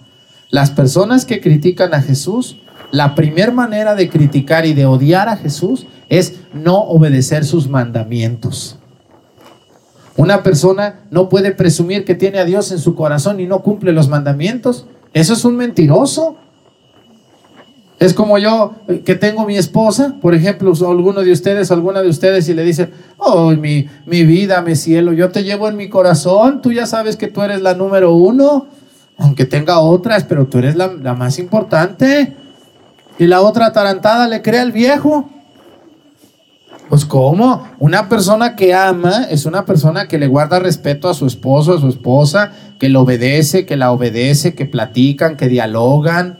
las 0.51 0.71
personas 0.71 1.25
que 1.25 1.41
critican 1.41 1.95
a 1.95 2.03
Jesús, 2.03 2.59
la 2.91 3.15
primera 3.15 3.53
manera 3.53 3.95
de 3.95 4.09
criticar 4.09 4.67
y 4.67 4.75
de 4.75 4.87
odiar 4.87 5.29
a 5.29 5.37
Jesús 5.37 5.87
es 6.09 6.41
no 6.53 6.79
obedecer 6.79 7.45
sus 7.45 7.69
mandamientos. 7.69 8.78
Una 10.19 10.43
persona 10.43 10.97
no 11.13 11.29
puede 11.29 11.53
presumir 11.53 12.05
que 12.05 12.17
tiene 12.17 12.41
a 12.41 12.45
Dios 12.45 12.73
en 12.73 12.81
su 12.81 12.97
corazón 12.97 13.39
y 13.39 13.47
no 13.47 13.63
cumple 13.63 13.93
los 13.93 14.09
mandamientos. 14.09 14.85
Eso 15.13 15.33
es 15.33 15.45
un 15.45 15.57
mentiroso. 15.57 16.37
Es 18.01 18.15
como 18.15 18.37
yo 18.37 18.75
eh, 18.89 19.03
que 19.07 19.15
tengo 19.15 19.47
mi 19.47 19.57
esposa, 19.57 20.17
por 20.21 20.35
ejemplo, 20.35 20.73
alguno 20.89 21.21
de 21.21 21.31
ustedes, 21.31 21.71
alguna 21.71 22.03
de 22.03 22.09
ustedes, 22.09 22.49
y 22.49 22.55
le 22.55 22.65
dice, 22.65 22.91
oh, 23.17 23.53
mi, 23.53 23.87
mi 24.07 24.25
vida, 24.25 24.61
mi 24.61 24.75
cielo, 24.75 25.13
yo 25.13 25.31
te 25.31 25.45
llevo 25.45 25.69
en 25.69 25.77
mi 25.77 25.89
corazón, 25.89 26.63
tú 26.63 26.73
ya 26.73 26.87
sabes 26.87 27.17
que 27.17 27.29
tú 27.29 27.43
eres 27.43 27.63
la 27.63 27.75
número 27.75 28.13
uno, 28.13 28.67
aunque 29.19 29.45
tenga 29.45 29.79
otras, 29.79 30.25
pero 30.25 30.49
tú 30.49 30.59
eres 30.59 30.75
la, 30.75 30.89
la 31.01 31.15
más 31.15 31.39
importante. 31.39 32.35
Y 33.21 33.29
la 33.29 33.41
otra 33.41 33.67
atarantada 33.67 34.27
le 34.27 34.43
cree 34.43 34.59
al 34.59 34.73
viejo. 34.73 35.31
Pues 36.89 37.05
cómo, 37.05 37.69
una 37.79 38.09
persona 38.09 38.57
que 38.57 38.73
ama 38.73 39.25
es 39.25 39.45
una 39.45 39.67
persona 39.67 40.09
que 40.09 40.19
le 40.19 40.27
guarda 40.27 40.59
respeto 40.59 41.09
a 41.09 41.15
su 41.15 41.27
esposo, 41.27 41.75
a 41.75 41.81
su 41.81 41.89
esposa, 41.89 42.53
que 42.79 42.89
le 42.89 42.97
obedece, 42.97 43.67
que 43.67 43.77
la 43.77 43.93
obedece, 43.93 44.55
que 44.55 44.65
platican, 44.65 45.37
que 45.37 45.49
dialogan. 45.49 46.39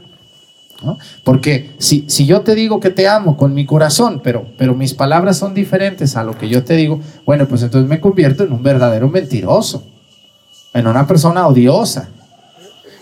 Porque 1.25 1.73
si, 1.79 2.05
si 2.09 2.25
yo 2.25 2.43
te 2.43 2.55
digo 2.55 2.81
que 2.81 2.91
te 2.91 3.09
amo 3.09 3.37
con 3.37 3.53
mi 3.53 3.67
corazón, 3.67 4.21
pero, 4.23 4.47
pero 4.57 4.75
mis 4.75 4.95
palabras 4.95 5.37
son 5.37 5.53
diferentes 5.53 6.17
a 6.17 6.25
lo 6.25 6.39
que 6.39 6.49
yo 6.49 6.65
te 6.65 6.77
digo, 6.77 7.01
bueno, 7.27 7.47
pues 7.47 7.63
entonces 7.63 7.89
me 7.89 8.01
convierto 8.01 8.45
en 8.45 8.53
un 8.53 8.63
verdadero 8.63 9.09
mentiroso, 9.09 9.85
en 10.73 10.87
una 10.87 11.07
persona 11.07 11.47
odiosa. 11.47 12.09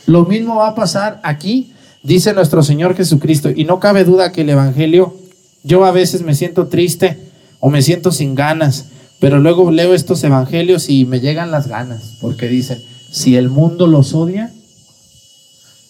Lo 0.06 0.24
mismo 0.24 0.56
va 0.56 0.68
a 0.68 0.74
pasar 0.74 1.20
aquí, 1.22 1.72
dice 2.02 2.32
nuestro 2.32 2.62
Señor 2.62 2.96
Jesucristo, 2.96 3.50
y 3.54 3.64
no 3.64 3.78
cabe 3.78 4.04
duda 4.04 4.32
que 4.32 4.40
el 4.40 4.50
Evangelio, 4.50 5.14
yo 5.62 5.84
a 5.84 5.90
veces 5.90 6.22
me 6.22 6.34
siento 6.34 6.68
triste 6.68 7.25
o 7.66 7.68
me 7.68 7.82
siento 7.82 8.12
sin 8.12 8.36
ganas, 8.36 8.84
pero 9.18 9.40
luego 9.40 9.72
leo 9.72 9.92
estos 9.92 10.22
evangelios 10.22 10.88
y 10.88 11.04
me 11.04 11.18
llegan 11.18 11.50
las 11.50 11.66
ganas, 11.66 12.12
porque 12.20 12.46
dicen, 12.46 12.80
si 13.10 13.34
el 13.34 13.48
mundo 13.48 13.88
los 13.88 14.14
odia, 14.14 14.54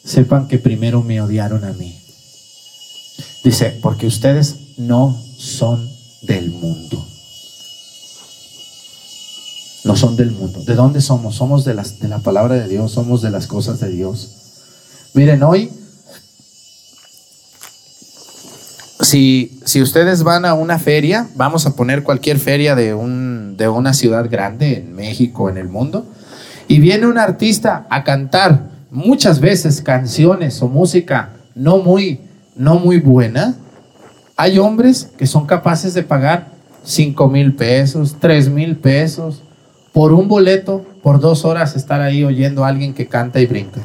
sepan 0.03 0.49
que 0.49 0.59
primero 0.59 1.03
me 1.03 1.21
odiaron 1.21 1.65
a 1.65 1.75
mí. 1.75 1.95
Dice, 3.45 3.79
porque 3.83 4.07
ustedes 4.07 4.79
no 4.79 5.23
son 5.37 5.87
del 6.23 6.49
mundo. 6.51 7.07
No 9.85 9.97
son 9.97 10.17
del 10.17 10.31
mundo. 10.31 10.65
¿De 10.65 10.75
dónde 10.75 11.03
somos? 11.03 11.35
Somos 11.35 11.67
de, 11.67 11.75
las, 11.75 11.99
de 11.99 12.09
la 12.09 12.21
palabra 12.21 12.55
de 12.55 12.69
Dios, 12.69 12.93
somos 12.93 13.21
de 13.21 13.31
las 13.31 13.47
cosas 13.47 13.81
de 13.81 13.91
Dios. 13.91 14.31
Miren, 15.13 15.43
hoy, 15.43 15.71
si, 19.07 19.61
si 19.65 19.81
ustedes 19.81 20.25
van 20.25 20.45
a 20.45 20.55
una 20.55 20.81
feria, 20.81 21.29
vamos 21.37 21.65
a 21.65 21.77
poner 21.77 22.03
cualquier 22.03 22.39
feria 22.39 22.75
de, 22.75 22.93
un, 22.93 23.57
de 23.57 23.69
una 23.69 23.95
ciudad 23.95 24.29
grande 24.29 24.79
en 24.79 24.97
México, 24.97 25.49
en 25.49 25.59
el 25.59 25.69
mundo, 25.69 26.07
y 26.67 26.81
viene 26.81 27.07
un 27.07 27.17
artista 27.17 27.87
a 27.89 28.03
cantar 28.03 28.65
muchas 28.91 29.39
veces 29.39 29.81
canciones 29.81 30.61
o 30.61 30.69
música 30.69 31.31
no 31.55 31.79
muy, 31.79 32.21
no 32.57 32.81
muy 32.81 32.99
buena, 32.99 33.55
hay 34.37 34.59
hombres 34.59 35.09
que 35.17 35.29
son 35.29 35.47
capaces 35.47 35.95
de 35.95 36.03
pagar 36.03 36.49
5 36.83 37.29
mil 37.29 37.55
pesos, 37.55 38.17
3 38.21 38.49
mil 38.49 38.77
pesos 38.77 39.43
por 39.93 40.13
un 40.13 40.27
boleto, 40.27 40.85
por 41.03 41.21
dos 41.21 41.45
horas 41.45 41.77
estar 41.77 42.01
ahí 42.01 42.25
oyendo 42.25 42.65
a 42.65 42.69
alguien 42.69 42.93
que 42.93 43.07
canta 43.07 43.41
y 43.41 43.47
brinca. 43.47 43.81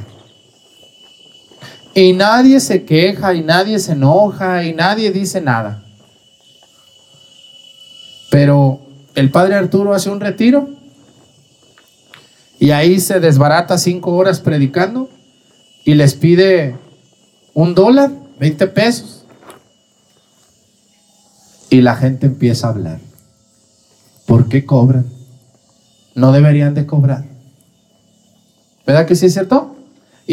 Y 1.93 2.13
nadie 2.13 2.59
se 2.59 2.85
queja, 2.85 3.33
y 3.33 3.41
nadie 3.41 3.79
se 3.79 3.93
enoja, 3.93 4.63
y 4.63 4.73
nadie 4.73 5.11
dice 5.11 5.41
nada. 5.41 5.83
Pero 8.29 8.79
el 9.15 9.29
padre 9.29 9.55
Arturo 9.55 9.93
hace 9.93 10.09
un 10.09 10.21
retiro 10.21 10.69
y 12.61 12.71
ahí 12.71 12.99
se 12.99 13.19
desbarata 13.19 13.77
cinco 13.77 14.11
horas 14.15 14.39
predicando 14.39 15.09
y 15.83 15.95
les 15.95 16.13
pide 16.13 16.75
un 17.53 17.73
dólar, 17.73 18.11
20 18.39 18.67
pesos. 18.67 19.25
Y 21.71 21.81
la 21.81 21.95
gente 21.95 22.27
empieza 22.27 22.67
a 22.67 22.69
hablar. 22.69 22.99
¿Por 24.27 24.47
qué 24.47 24.65
cobran? 24.65 25.07
No 26.13 26.31
deberían 26.31 26.73
de 26.73 26.85
cobrar. 26.85 27.25
¿Verdad 28.85 29.07
que 29.07 29.15
sí 29.15 29.25
es 29.25 29.33
cierto? 29.33 29.70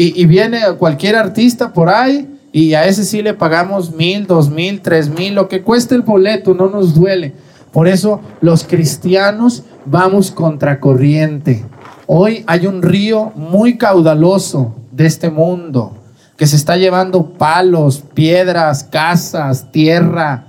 Y, 0.01 0.25
viene 0.27 0.61
cualquier 0.77 1.17
artista 1.17 1.73
por 1.73 1.89
ahí 1.89 2.33
y 2.53 2.73
a 2.73 2.85
ese 2.85 3.03
sí 3.03 3.21
le 3.21 3.33
pagamos 3.33 3.93
mil, 3.93 4.25
dos 4.25 4.49
mil, 4.49 4.79
tres 4.79 5.09
mil, 5.09 5.35
lo 5.35 5.49
que 5.49 5.61
cueste 5.61 5.93
el 5.93 6.03
boleto, 6.03 6.53
no 6.53 6.69
nos 6.69 6.95
duele. 6.95 7.33
Por 7.73 7.85
eso 7.85 8.21
los 8.39 8.63
cristianos 8.63 9.63
vamos 9.83 10.31
contracorriente. 10.31 11.65
Hoy 12.07 12.45
hay 12.47 12.65
un 12.65 12.81
río 12.81 13.33
muy 13.35 13.77
caudaloso 13.77 14.73
de 14.89 15.05
este 15.05 15.29
mundo 15.29 15.97
que 16.37 16.47
se 16.47 16.55
está 16.55 16.77
llevando 16.77 17.33
palos, 17.33 18.01
piedras, 18.13 18.85
casas, 18.85 19.69
tierra. 19.73 20.45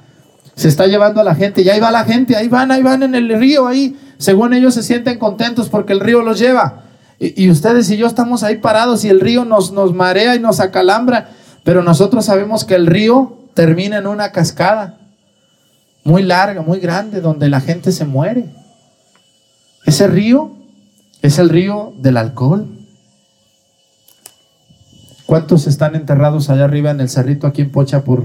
Se 0.54 0.68
está 0.68 0.86
llevando 0.86 1.22
a 1.22 1.24
la 1.24 1.34
gente 1.34 1.62
y 1.62 1.68
ahí 1.70 1.80
va 1.80 1.90
la 1.90 2.04
gente, 2.04 2.36
ahí 2.36 2.46
van, 2.46 2.70
ahí 2.70 2.84
van 2.84 3.02
en 3.02 3.16
el 3.16 3.36
río, 3.36 3.66
ahí. 3.66 3.98
Según 4.16 4.54
ellos 4.54 4.74
se 4.74 4.84
sienten 4.84 5.18
contentos 5.18 5.68
porque 5.68 5.92
el 5.92 5.98
río 5.98 6.22
los 6.22 6.38
lleva. 6.38 6.84
Y, 7.22 7.50
ustedes 7.50 7.90
y 7.90 7.98
yo 7.98 8.06
estamos 8.06 8.42
ahí 8.42 8.56
parados 8.56 9.04
y 9.04 9.10
el 9.10 9.20
río 9.20 9.44
nos, 9.44 9.72
nos 9.72 9.94
marea 9.94 10.34
y 10.34 10.38
nos 10.38 10.58
acalambra. 10.58 11.28
Pero 11.64 11.82
nosotros 11.82 12.24
sabemos 12.24 12.64
que 12.64 12.74
el 12.74 12.86
río 12.86 13.36
termina 13.52 13.98
en 13.98 14.06
una 14.06 14.32
cascada 14.32 14.98
muy 16.02 16.22
larga, 16.22 16.62
muy 16.62 16.80
grande, 16.80 17.20
donde 17.20 17.50
la 17.50 17.60
gente 17.60 17.92
se 17.92 18.06
muere. 18.06 18.46
Ese 19.84 20.06
río 20.06 20.56
es 21.20 21.38
el 21.38 21.50
río 21.50 21.92
del 21.98 22.16
alcohol. 22.16 22.66
¿Cuántos 25.26 25.66
están 25.66 25.94
enterrados 25.94 26.48
allá 26.48 26.64
arriba 26.64 26.90
en 26.90 27.02
el 27.02 27.10
cerrito 27.10 27.46
aquí 27.46 27.60
en 27.60 27.70
Pocha 27.70 28.02
por 28.02 28.24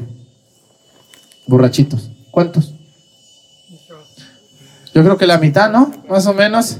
borrachitos? 1.47 2.11
¿Cuántos? 2.31 2.73
Yo 4.93 5.03
creo 5.03 5.17
que 5.17 5.27
la 5.27 5.37
mitad, 5.37 5.69
¿no? 5.69 5.91
Más 6.09 6.25
o 6.27 6.33
menos. 6.33 6.77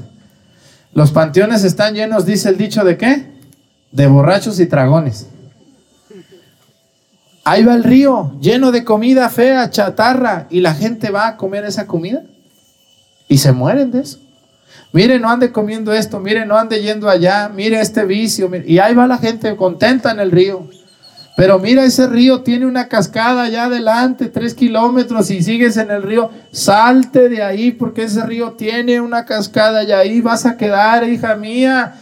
Los 0.96 1.12
panteones 1.12 1.62
están 1.62 1.94
llenos, 1.94 2.24
dice 2.24 2.48
el 2.48 2.56
dicho 2.56 2.82
de 2.82 2.96
qué? 2.96 3.26
De 3.92 4.06
borrachos 4.06 4.58
y 4.60 4.64
dragones. 4.64 5.26
Ahí 7.44 7.64
va 7.64 7.74
el 7.74 7.84
río, 7.84 8.32
lleno 8.40 8.72
de 8.72 8.82
comida 8.82 9.28
fea, 9.28 9.68
chatarra, 9.68 10.46
y 10.48 10.62
la 10.62 10.74
gente 10.74 11.10
va 11.10 11.28
a 11.28 11.36
comer 11.36 11.66
esa 11.66 11.86
comida 11.86 12.22
y 13.28 13.36
se 13.36 13.52
mueren 13.52 13.90
de 13.90 14.00
eso. 14.00 14.20
Mire, 14.92 15.18
no 15.18 15.28
ande 15.28 15.52
comiendo 15.52 15.92
esto, 15.92 16.18
mire, 16.18 16.46
no 16.46 16.56
ande 16.56 16.80
yendo 16.80 17.10
allá, 17.10 17.50
mire 17.50 17.78
este 17.78 18.06
vicio. 18.06 18.50
Y 18.64 18.78
ahí 18.78 18.94
va 18.94 19.06
la 19.06 19.18
gente 19.18 19.54
contenta 19.54 20.12
en 20.12 20.20
el 20.20 20.30
río. 20.30 20.66
Pero 21.36 21.58
mira, 21.58 21.84
ese 21.84 22.06
río 22.06 22.40
tiene 22.40 22.64
una 22.64 22.88
cascada 22.88 23.42
allá 23.42 23.66
adelante, 23.66 24.28
tres 24.28 24.54
kilómetros, 24.54 25.30
y 25.30 25.42
sigues 25.42 25.76
en 25.76 25.90
el 25.90 26.02
río, 26.02 26.30
salte 26.50 27.28
de 27.28 27.42
ahí 27.42 27.72
porque 27.72 28.04
ese 28.04 28.24
río 28.24 28.52
tiene 28.52 29.02
una 29.02 29.26
cascada 29.26 29.84
y 29.84 29.92
ahí 29.92 30.22
vas 30.22 30.46
a 30.46 30.56
quedar, 30.56 31.06
hija 31.06 31.36
mía. 31.36 31.96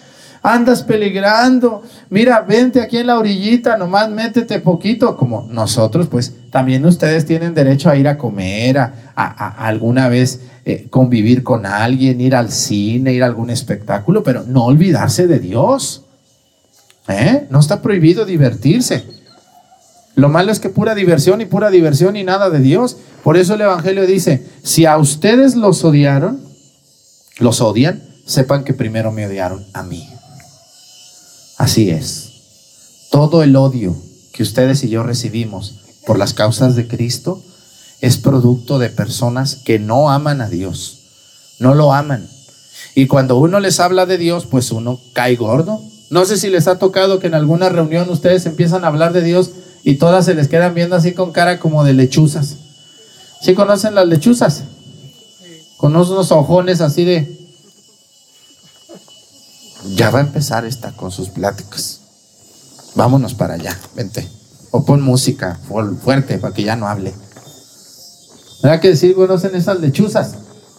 Andas 0.47 0.83
peligrando. 0.83 1.83
Mira, 2.11 2.43
vente 2.43 2.83
aquí 2.83 2.99
en 2.99 3.07
la 3.07 3.19
orillita, 3.19 3.79
nomás 3.79 4.11
métete 4.11 4.61
poquito. 4.61 5.17
Como 5.17 5.49
nosotros, 5.51 6.07
pues 6.07 6.35
también 6.51 6.85
ustedes 6.85 7.25
tienen 7.25 7.55
derecho 7.55 7.89
a 7.89 7.97
ir 7.97 8.07
a 8.07 8.19
comer, 8.19 8.77
a 8.79 9.55
alguna 9.59 10.09
vez 10.09 10.43
eh, 10.67 10.87
convivir 10.89 11.43
con 11.43 11.67
alguien, 11.67 12.21
ir 12.21 12.35
al 12.35 12.51
cine, 12.51 13.13
ir 13.13 13.23
a 13.23 13.27
algún 13.27 13.51
espectáculo, 13.51 14.23
pero 14.23 14.45
no 14.47 14.65
olvidarse 14.65 15.27
de 15.27 15.39
Dios. 15.39 16.05
¿Eh? 17.09 17.47
No 17.51 17.61
está 17.61 17.83
prohibido 17.83 18.25
divertirse. 18.25 19.14
Lo 20.15 20.29
malo 20.29 20.53
es 20.53 20.61
que 20.61 20.69
pura 20.69 20.95
diversión 20.95 21.41
y 21.41 21.47
pura 21.47 21.71
diversión 21.71 22.17
y 22.17 22.25
nada 22.25 22.51
de 22.51 22.61
Dios. 22.61 22.97
Por 23.23 23.37
eso 23.37 23.55
el 23.55 23.63
Evangelio 23.63 24.07
dice, 24.07 24.47
si 24.63 24.87
a 24.87 24.97
ustedes 24.97 25.57
los 25.57 25.85
odiaron, 25.85 26.41
los 27.39 27.61
odian, 27.61 28.03
sepan 28.27 28.65
que 28.65 28.75
primero 28.75 29.11
me 29.11 29.27
odiaron 29.27 29.67
a 29.73 29.83
mí. 29.83 30.09
Así 31.59 31.91
es. 31.91 33.09
Todo 33.11 33.43
el 33.43 33.57
odio 33.57 33.97
que 34.33 34.43
ustedes 34.43 34.83
y 34.85 34.89
yo 34.89 35.03
recibimos 35.03 35.81
por 36.07 36.19
las 36.19 36.35
causas 36.35 36.77
de 36.77 36.87
Cristo 36.87 37.43
es 38.01 38.19
producto 38.19 38.79
de 38.79 38.91
personas 38.91 39.57
que 39.57 39.79
no 39.79 40.11
aman 40.11 40.41
a 40.41 40.49
Dios, 40.49 40.99
no 41.59 41.75
lo 41.75 41.93
aman. 41.93 42.29
Y 42.95 43.07
cuando 43.07 43.39
uno 43.39 43.61
les 43.61 43.81
habla 43.81 44.07
de 44.07 44.19
Dios, 44.19 44.47
pues 44.47 44.71
uno 44.71 45.01
cae 45.13 45.37
gordo. 45.37 45.81
No 46.11 46.25
sé 46.25 46.37
si 46.37 46.51
les 46.51 46.69
ha 46.69 46.79
tocado 46.79 47.19
que 47.19 47.29
en 47.29 47.35
alguna 47.35 47.69
reunión 47.69 48.09
ustedes 48.11 48.47
empiezan 48.47 48.85
a 48.85 48.89
hablar 48.89 49.13
de 49.13 49.23
Dios 49.23 49.51
y 49.85 49.97
todas 49.97 50.25
se 50.25 50.35
les 50.35 50.49
quedan 50.49 50.75
viendo 50.75 50.97
así 50.97 51.13
con 51.13 51.31
cara 51.31 51.61
como 51.61 51.85
de 51.85 51.93
lechuzas. 51.93 52.57
¿Sí 53.43 53.55
conocen 53.55 53.95
las 53.95 54.09
lechuzas? 54.09 54.63
Con 55.77 55.95
unos 55.95 56.33
ojones 56.33 56.81
así 56.81 57.05
de... 57.05 57.39
Ya 59.95 60.09
va 60.09 60.21
a 60.21 60.23
empezar 60.23 60.65
esta 60.65 60.93
con 60.93 61.11
sus 61.11 61.29
pláticas. 61.29 62.01
Vámonos 62.95 63.35
para 63.35 63.55
allá, 63.55 63.79
vente. 63.95 64.27
O 64.71 64.87
pon 64.87 65.03
música 65.03 65.61
fuerte 66.03 66.39
para 66.39 66.55
que 66.55 66.65
ya 66.65 66.75
no 66.75 66.89
hable. 66.89 67.13
¿Verdad 68.63 68.81
que 68.81 68.89
decir 68.89 69.15
conocen 69.15 69.55
esas 69.55 69.79
lechuzas 69.81 70.37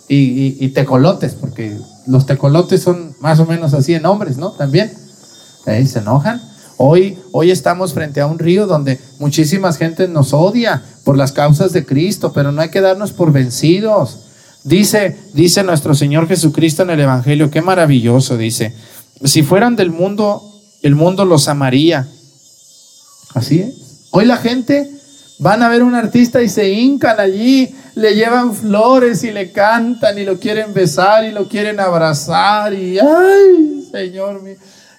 y, 0.07 0.67
tecolotes? 0.69 1.35
Porque 1.35 1.79
los 2.07 2.25
tecolotes 2.25 2.81
son 2.81 3.15
más 3.19 3.39
o 3.39 3.45
menos 3.45 3.75
así 3.75 3.93
en 3.93 4.07
hombres, 4.07 4.37
¿no? 4.37 4.53
También. 4.53 4.91
Ahí 5.67 5.85
se 5.85 5.99
enojan. 5.99 6.41
Hoy, 6.77 7.17
hoy 7.31 7.51
estamos 7.51 7.93
frente 7.93 8.21
a 8.21 8.27
un 8.27 8.39
río 8.39 8.67
donde 8.67 8.99
muchísima 9.19 9.71
gente 9.73 10.07
nos 10.07 10.33
odia 10.33 10.83
por 11.03 11.17
las 11.17 11.31
causas 11.31 11.71
de 11.73 11.85
Cristo, 11.85 12.33
pero 12.33 12.51
no 12.51 12.61
hay 12.61 12.69
que 12.69 12.81
darnos 12.81 13.11
por 13.11 13.31
vencidos. 13.31 14.19
Dice, 14.63 15.17
dice 15.33 15.63
nuestro 15.63 15.93
Señor 15.93 16.27
Jesucristo 16.27 16.83
en 16.83 16.89
el 16.89 16.99
Evangelio, 16.99 17.51
qué 17.51 17.61
maravilloso, 17.61 18.37
dice, 18.37 18.75
si 19.23 19.43
fueran 19.43 19.75
del 19.75 19.91
mundo, 19.91 20.41
el 20.81 20.95
mundo 20.95 21.23
los 21.25 21.47
amaría. 21.47 22.07
Así 23.33 23.59
es. 23.59 24.07
Hoy 24.11 24.25
la 24.25 24.37
gente 24.37 24.95
Van 25.37 25.61
a 25.63 25.69
ver 25.69 25.83
un 25.83 25.95
artista 25.95 26.41
y 26.41 26.47
se 26.47 26.69
hincan 26.69 27.19
allí, 27.19 27.75
le 27.95 28.15
llevan 28.15 28.55
flores 28.55 29.23
y 29.25 29.31
le 29.31 29.51
cantan 29.51 30.17
y 30.17 30.23
lo 30.23 30.39
quieren 30.39 30.73
besar 30.73 31.25
y 31.25 31.31
lo 31.31 31.49
quieren 31.49 31.79
abrazar 31.79 32.73
y 32.73 32.97
ay, 32.99 33.85
Señor 33.91 34.41
mío. 34.41 34.55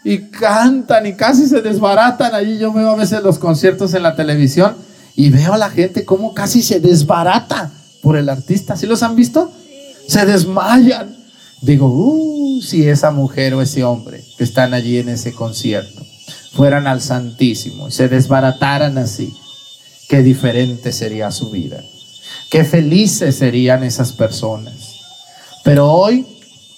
Y 0.09 0.31
cantan 0.31 1.05
y 1.05 1.15
casi 1.15 1.49
se 1.49 1.63
desbaratan 1.63 2.33
allí. 2.33 2.59
Yo 2.59 2.73
veo 2.73 2.91
a 2.91 2.95
veces 2.95 3.25
los 3.25 3.41
conciertos 3.41 3.93
en 3.93 4.05
la 4.05 4.15
televisión 4.15 4.77
y 5.17 5.31
veo 5.31 5.55
a 5.55 5.59
la 5.59 5.69
gente 5.69 6.05
como 6.05 6.33
casi 6.33 6.63
se 6.63 6.79
desbarata 6.79 7.73
por 8.03 8.17
el 8.17 8.29
artista. 8.29 8.77
¿Sí 8.77 8.87
los 8.87 9.03
han 9.03 9.17
visto? 9.17 9.51
Se 10.07 10.25
desmayan. 10.25 11.17
Digo, 11.61 11.89
uh, 11.89 12.63
si 12.63 12.87
esa 12.87 13.11
mujer 13.11 13.55
o 13.55 13.63
ese 13.63 13.83
hombre 13.83 14.23
que 14.39 14.45
están 14.45 14.75
allí 14.75 14.99
en 14.99 15.09
ese 15.09 15.33
concierto 15.33 16.07
fueran 16.53 16.87
al 16.87 17.01
Santísimo 17.01 17.89
y 17.89 17.91
se 17.91 18.09
desbarataran 18.09 18.99
así 18.99 19.35
qué 20.09 20.23
diferente 20.23 20.93
sería 20.93 21.33
su 21.33 21.51
vida. 21.51 21.83
Qué 22.49 22.63
felices 22.63 23.35
serían 23.35 23.83
esas 23.83 24.13
personas. 24.13 25.01
Pero 25.65 25.91
hoy 25.91 26.25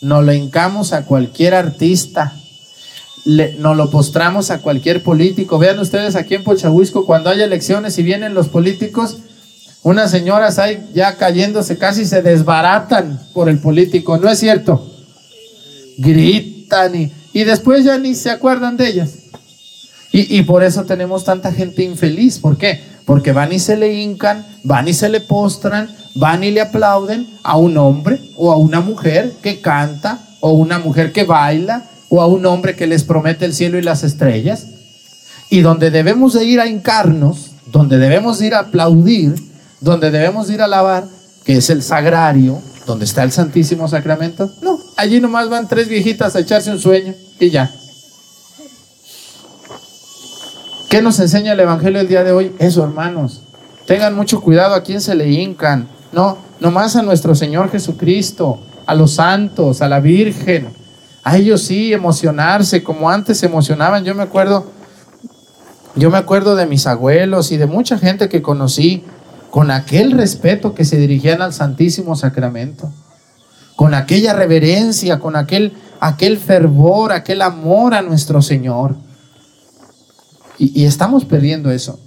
nos 0.01 0.25
le 0.25 0.35
hincamos 0.35 0.95
a 0.95 1.05
cualquier 1.05 1.53
artista 1.53 2.33
le, 3.25 3.55
nos 3.55 3.77
lo 3.77 3.91
postramos 3.91 4.51
a 4.51 4.61
cualquier 4.61 5.03
político. 5.03 5.59
Vean 5.59 5.79
ustedes 5.79 6.17
aquí 6.17 6.35
en 6.35 6.45
Pochahuisco, 6.45 7.07
cuando 7.07 7.31
hay 7.31 7.43
elecciones 7.43 7.99
y 7.99 8.03
vienen 8.03 8.35
los 8.35 8.49
políticos, 8.49 9.19
unas 9.83 10.11
señoras 10.11 10.59
ahí 10.59 10.87
ya 10.95 11.17
cayéndose, 11.17 11.79
casi 11.79 12.05
se 12.05 12.23
desbaratan 12.23 13.21
por 13.33 13.49
el 13.49 13.59
político, 13.59 14.19
¿no 14.19 14.29
es 14.29 14.39
cierto? 14.39 14.85
Gritan 15.99 16.95
y, 16.95 17.13
y 17.33 17.45
después 17.45 17.85
ya 17.85 17.99
ni 17.99 18.15
se 18.15 18.31
acuerdan 18.31 18.77
de 18.77 18.89
ellas. 18.89 19.15
Y, 20.13 20.39
y 20.39 20.43
por 20.43 20.65
eso 20.65 20.85
tenemos 20.85 21.25
tanta 21.25 21.53
gente 21.53 21.83
infeliz. 21.83 22.39
¿Por 22.39 22.57
qué? 22.57 22.83
Porque 23.05 23.33
van 23.33 23.53
y 23.53 23.59
se 23.59 23.77
le 23.77 23.95
hincan, 23.95 24.47
van 24.65 24.89
y 24.89 24.95
se 24.95 25.09
le 25.09 25.21
postran, 25.21 25.89
van 26.15 26.45
y 26.45 26.51
le 26.51 26.61
aplauden 26.61 27.27
a 27.43 27.57
un 27.57 27.77
hombre 27.77 28.21
o 28.37 28.53
a 28.53 28.57
una 28.57 28.81
mujer 28.81 29.33
que 29.43 29.61
canta 29.61 30.19
o 30.41 30.53
una 30.53 30.79
mujer 30.79 31.13
que 31.13 31.25
baila 31.25 31.85
o 32.09 32.23
a 32.23 32.27
un 32.27 32.47
hombre 32.47 32.77
que 32.77 32.87
les 32.87 33.05
promete 33.05 33.45
el 33.45 33.55
cielo 33.55 33.79
y 33.79 33.83
las 33.83 34.05
estrellas. 34.05 34.67
Y 35.51 35.61
donde 35.61 35.91
debemos 35.91 36.35
de 36.35 36.45
ir 36.45 36.61
a 36.61 36.67
hincarnos, 36.67 37.51
donde 37.67 37.99
debemos 37.99 38.39
de 38.39 38.47
ir 38.49 38.55
a 38.55 38.61
aplaudir, 38.61 39.35
donde 39.81 40.11
debemos 40.11 40.49
de 40.49 40.55
ir 40.55 40.61
a 40.63 40.65
alabar, 40.65 41.05
que 41.45 41.57
es 41.57 41.71
el 41.71 41.83
sagrario, 41.83 42.61
donde 42.87 43.05
está 43.05 43.23
el 43.23 43.33
Santísimo 43.33 43.89
Sacramento. 43.89 44.51
No, 44.63 44.79
allí 44.97 45.21
nomás 45.21 45.49
van 45.49 45.69
tres 45.69 45.89
viejitas 45.89 46.37
a 46.37 46.41
echarse 46.41 46.71
un 46.71 46.79
sueño 46.79 47.15
y 47.39 47.51
ya. 47.51 47.71
¿Qué 50.89 51.03
nos 51.03 51.21
enseña 51.21 51.53
el 51.53 51.61
Evangelio 51.61 52.01
el 52.01 52.09
día 52.09 52.25
de 52.25 52.33
hoy? 52.33 52.55
Eso, 52.59 52.83
hermanos. 52.83 53.43
Tengan 53.87 54.15
mucho 54.15 54.41
cuidado 54.41 54.75
a 54.75 54.83
quién 54.83 55.03
se 55.03 55.15
le 55.15 55.31
hincan. 55.31 55.87
No, 56.13 56.39
nomás 56.61 56.97
a 56.97 57.03
nuestro 57.03 57.35
Señor 57.35 57.71
Jesucristo, 57.71 58.61
a 58.87 58.95
los 58.95 59.13
santos, 59.13 59.83
a 59.83 59.89
la 59.89 60.01
Virgen. 60.01 60.69
A 61.29 61.37
ellos 61.37 61.61
sí, 61.61 61.93
emocionarse 61.93 62.83
como 62.83 63.11
antes 63.11 63.37
se 63.37 63.45
emocionaban. 63.45 64.03
Yo 64.03 64.15
me 64.15 64.23
acuerdo, 64.23 64.65
yo 65.95 66.09
me 66.09 66.17
acuerdo 66.17 66.57
de 66.57 66.65
mis 66.65 66.87
abuelos 66.87 67.53
y 67.53 67.59
de 67.59 67.67
mucha 67.67 67.99
gente 67.99 68.31
que 68.31 68.41
conocí 68.41 69.05
con 69.51 69.71
aquel 69.71 70.13
respeto 70.13 70.73
que 70.73 70.87
se 70.87 70.97
dirigían 70.97 71.43
al 71.43 71.53
Santísimo 71.53 72.17
Sacramento, 72.17 72.91
con 73.77 73.93
aquella 73.93 74.33
reverencia, 74.33 75.19
con 75.19 75.37
aquel, 75.37 75.75
aquel 76.01 76.39
fervor, 76.39 77.13
aquel 77.13 77.43
amor 77.43 77.93
a 77.93 78.01
nuestro 78.01 78.41
Señor. 78.41 78.97
Y, 80.57 80.87
estamos 80.87 81.27
perdiendo 81.27 81.71
eso. 81.71 82.01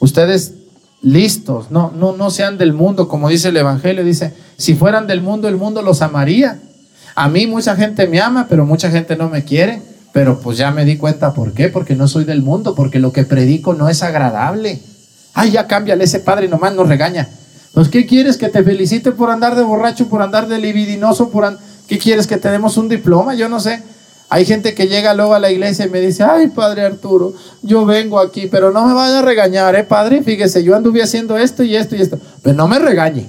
Ustedes 0.00 0.54
listos, 1.02 1.70
no, 1.70 1.92
no, 1.94 2.16
no 2.16 2.30
sean 2.30 2.56
del 2.56 2.72
mundo, 2.72 3.06
como 3.06 3.28
dice 3.28 3.50
el 3.50 3.56
Evangelio, 3.58 4.02
dice, 4.02 4.32
si 4.56 4.74
fueran 4.74 5.06
del 5.06 5.20
mundo, 5.20 5.46
el 5.46 5.58
mundo 5.58 5.82
los 5.82 6.00
amaría. 6.00 6.58
A 7.14 7.28
mí 7.28 7.46
mucha 7.46 7.76
gente 7.76 8.06
me 8.06 8.20
ama, 8.20 8.46
pero 8.48 8.64
mucha 8.66 8.90
gente 8.90 9.16
no 9.16 9.28
me 9.28 9.44
quiere. 9.44 9.82
Pero 10.12 10.40
pues 10.40 10.58
ya 10.58 10.70
me 10.70 10.84
di 10.84 10.98
cuenta 10.98 11.32
por 11.32 11.52
qué, 11.52 11.68
porque 11.68 11.96
no 11.96 12.06
soy 12.06 12.24
del 12.24 12.42
mundo, 12.42 12.74
porque 12.74 12.98
lo 12.98 13.12
que 13.12 13.24
predico 13.24 13.72
no 13.74 13.88
es 13.88 14.02
agradable. 14.02 14.80
Ay, 15.32 15.52
ya 15.52 15.66
cámbiale, 15.66 16.04
ese 16.04 16.20
padre 16.20 16.48
nomás 16.48 16.74
nos 16.74 16.86
regaña. 16.86 17.28
Pues, 17.72 17.88
¿qué 17.88 18.06
quieres? 18.06 18.36
¿Que 18.36 18.50
te 18.50 18.62
felicite 18.62 19.12
por 19.12 19.30
andar 19.30 19.56
de 19.56 19.62
borracho, 19.62 20.08
por 20.08 20.20
andar 20.20 20.46
de 20.46 20.58
libidinoso? 20.58 21.30
Por 21.30 21.58
¿Qué 21.88 21.98
quieres? 21.98 22.26
¿Que 22.26 22.36
te 22.36 22.50
demos 22.50 22.76
un 22.76 22.88
diploma? 22.88 23.34
Yo 23.34 23.48
no 23.48 23.58
sé. 23.58 23.82
Hay 24.28 24.44
gente 24.46 24.74
que 24.74 24.88
llega 24.88 25.14
luego 25.14 25.34
a 25.34 25.38
la 25.38 25.50
iglesia 25.50 25.86
y 25.86 25.90
me 25.90 26.00
dice, 26.00 26.24
ay, 26.24 26.48
padre 26.48 26.82
Arturo, 26.82 27.34
yo 27.60 27.84
vengo 27.84 28.18
aquí, 28.18 28.46
pero 28.50 28.70
no 28.70 28.86
me 28.86 28.94
vaya 28.94 29.18
a 29.18 29.22
regañar, 29.22 29.74
¿eh, 29.76 29.84
padre? 29.84 30.22
Fíjese, 30.22 30.64
yo 30.64 30.74
anduve 30.74 31.02
haciendo 31.02 31.36
esto 31.36 31.62
y 31.62 31.76
esto 31.76 31.96
y 31.96 32.00
esto. 32.00 32.18
Pero 32.42 32.56
no 32.56 32.66
me 32.66 32.78
regañe. 32.78 33.28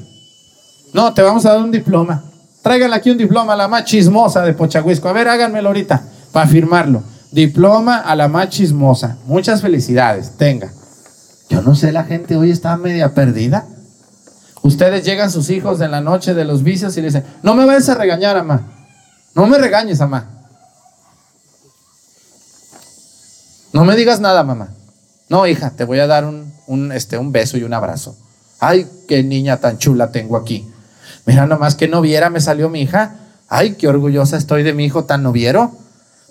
No, 0.94 1.14
te 1.14 1.22
vamos 1.22 1.46
a 1.46 1.54
dar 1.54 1.60
un 1.60 1.72
diploma. 1.72 2.24
Tráiganle 2.64 2.96
aquí 2.96 3.12
un 3.12 3.18
diploma 3.18 3.54
a 3.54 3.56
la 3.58 3.68
más 3.68 3.84
chismosa 3.84 4.42
de 4.42 4.54
Pochahuisco. 4.54 5.10
A 5.10 5.14
ver, 5.14 5.28
háganmelo 5.28 5.68
ahorita 5.68 6.02
para 6.32 6.48
firmarlo. 6.48 7.04
Diploma 7.30 7.98
a 7.98 8.16
la 8.16 8.30
más 8.30 8.50
chismosa. 8.50 9.18
Muchas 9.26 9.62
felicidades. 9.62 10.38
Tenga. 10.38 10.72
Yo 11.50 11.62
no 11.62 11.76
sé, 11.76 11.92
la 11.92 12.06
gente 12.06 12.38
hoy 12.38 12.52
está 12.52 12.78
media 12.78 13.14
perdida. 13.14 13.66
Ustedes 14.62 15.04
llegan 15.04 15.30
sus 15.30 15.50
hijos 15.50 15.82
en 15.82 15.92
la 15.92 16.00
noche 16.00 16.34
de 16.34 16.46
los 16.46 16.64
vicios 16.64 16.96
y 16.96 17.02
le 17.02 17.08
dicen, 17.08 17.26
no 17.44 17.54
me 17.54 17.66
vayas 17.66 17.90
a 17.90 17.96
regañar, 17.96 18.38
mamá. 18.38 18.62
No 19.36 19.46
me 19.46 19.58
regañes, 19.58 20.00
mamá. 20.00 20.30
No 23.74 23.84
me 23.84 23.98
digas 23.98 24.22
nada, 24.22 24.42
mamá. 24.44 24.70
No, 25.28 25.46
hija, 25.48 25.72
te 25.72 25.84
voy 25.84 26.00
a 26.00 26.08
dar 26.08 26.24
un, 26.24 26.54
un, 26.68 26.94
este, 26.94 27.18
un 27.18 27.34
beso 27.34 27.58
y 27.58 27.64
un 27.64 27.74
abrazo. 27.74 28.16
Ay, 28.60 28.88
qué 29.06 29.22
niña 29.22 29.58
tan 29.58 29.80
chula 29.80 30.12
tengo 30.12 30.38
aquí. 30.38 30.66
Mira 31.26 31.46
nomás 31.46 31.76
qué 31.76 31.88
noviera 31.88 32.30
me 32.30 32.42
salió 32.42 32.70
mi 32.70 32.82
hija. 32.82 33.16
Ay, 33.48 33.76
qué 33.76 33.88
orgullosa 33.88 34.38
estoy 34.38 34.64
de 34.64 34.74
mi 34.74 34.86
hijo 34.86 35.06
tan 35.06 35.24
noviero. 35.24 35.72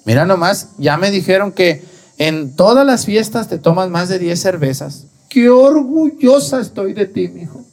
Mira 0.05 0.27
nomás, 0.27 0.69
ya 0.79 0.97
me 0.97 1.11
dijeron 1.11 1.53
que 1.53 1.85
en 2.19 2.55
todas 2.57 2.85
las 2.85 3.07
fiestas 3.07 3.49
te 3.49 3.59
tomas 3.59 3.89
más 3.89 4.09
de 4.09 4.19
10 4.19 4.41
cervezas. 4.41 5.05
Qué 5.29 5.49
orgullosa 5.49 6.61
estoy 6.61 6.93
de 6.93 7.07
ti, 7.07 7.29
mi 7.29 7.43
hijo. 7.43 7.65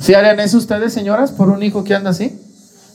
¿Sí 0.00 0.14
harían 0.14 0.40
eso 0.40 0.58
ustedes, 0.58 0.92
señoras, 0.92 1.30
por 1.30 1.48
un 1.48 1.62
hijo 1.62 1.84
que 1.84 1.94
anda 1.94 2.10
así? 2.10 2.38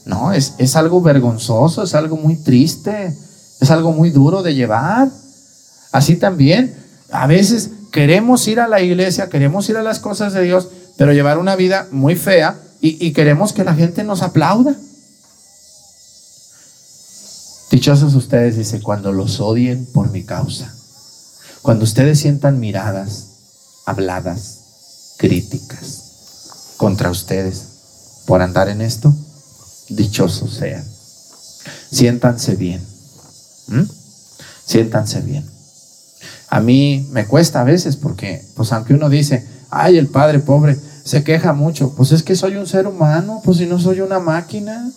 No, 0.05 0.33
es, 0.33 0.55
es 0.57 0.75
algo 0.75 1.01
vergonzoso, 1.01 1.83
es 1.83 1.95
algo 1.95 2.17
muy 2.17 2.35
triste, 2.35 3.15
es 3.59 3.71
algo 3.71 3.91
muy 3.91 4.11
duro 4.11 4.43
de 4.43 4.53
llevar. 4.53 5.07
Así 5.91 6.17
también, 6.17 6.75
a 7.11 7.25
veces 7.25 7.71
queremos 7.91 8.47
ir 8.47 8.59
a 8.59 8.67
la 8.67 8.81
iglesia, 8.81 9.29
queremos 9.29 9.69
ir 9.69 9.77
a 9.77 9.83
las 9.83 9.99
cosas 9.99 10.33
de 10.33 10.43
Dios, 10.43 10.67
pero 10.97 11.13
llevar 11.13 11.37
una 11.37 11.55
vida 11.55 11.87
muy 11.91 12.15
fea 12.15 12.55
y, 12.81 13.11
queremos 13.11 13.51
que 13.51 13.63
la 13.63 13.75
gente 13.75 14.03
nos 14.03 14.21
aplauda. 14.21 14.75
Dichosos 17.71 18.15
ustedes, 18.15 18.55
dice, 18.55 18.81
cuando 18.81 19.11
los 19.11 19.41
odien 19.41 19.85
por 19.85 20.09
mi 20.11 20.23
causa. 20.23 20.73
Cuando 21.61 21.83
ustedes 21.83 22.19
sientan 22.19 22.59
miradas, 22.59 23.25
habladas, 23.85 25.15
críticas 25.17 26.75
contra 26.77 27.11
ustedes 27.11 27.63
por 28.25 28.41
andar 28.41 28.69
en 28.69 28.81
esto, 28.81 29.13
dichosos 29.89 30.53
sean. 30.53 30.85
Siéntanse 31.91 32.55
bien. 32.55 32.81
¿Mm? 33.67 33.83
Siéntanse 34.65 35.21
bien. 35.21 35.45
A 36.47 36.61
mí 36.61 37.07
me 37.11 37.27
cuesta 37.27 37.61
a 37.61 37.65
veces 37.65 37.97
porque, 37.97 38.43
pues 38.55 38.71
aunque 38.71 38.93
uno 38.93 39.09
dice, 39.09 39.45
ay, 39.69 39.97
el 39.97 40.07
padre 40.07 40.39
pobre 40.39 40.79
se 41.03 41.23
queja 41.23 41.53
mucho, 41.53 41.93
pues 41.95 42.11
es 42.11 42.23
que 42.23 42.35
soy 42.35 42.55
un 42.55 42.67
ser 42.67 42.87
humano, 42.87 43.41
pues 43.43 43.57
si 43.57 43.65
no 43.65 43.79
soy 43.79 44.01
una 44.01 44.19
máquina. 44.19 44.89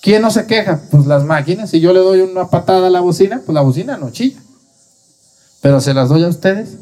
¿Quién 0.00 0.22
no 0.22 0.30
se 0.30 0.46
queja? 0.46 0.80
Pues 0.90 1.06
las 1.06 1.24
máquinas. 1.24 1.70
Si 1.70 1.80
yo 1.80 1.92
le 1.92 1.98
doy 1.98 2.20
una 2.20 2.48
patada 2.48 2.86
a 2.86 2.90
la 2.90 3.00
bocina, 3.00 3.42
pues 3.44 3.54
la 3.54 3.62
bocina 3.62 3.96
no 3.96 4.10
chilla. 4.10 4.40
Pero 5.60 5.80
se 5.80 5.92
las 5.92 6.08
doy 6.08 6.22
a 6.22 6.28
ustedes. 6.28 6.76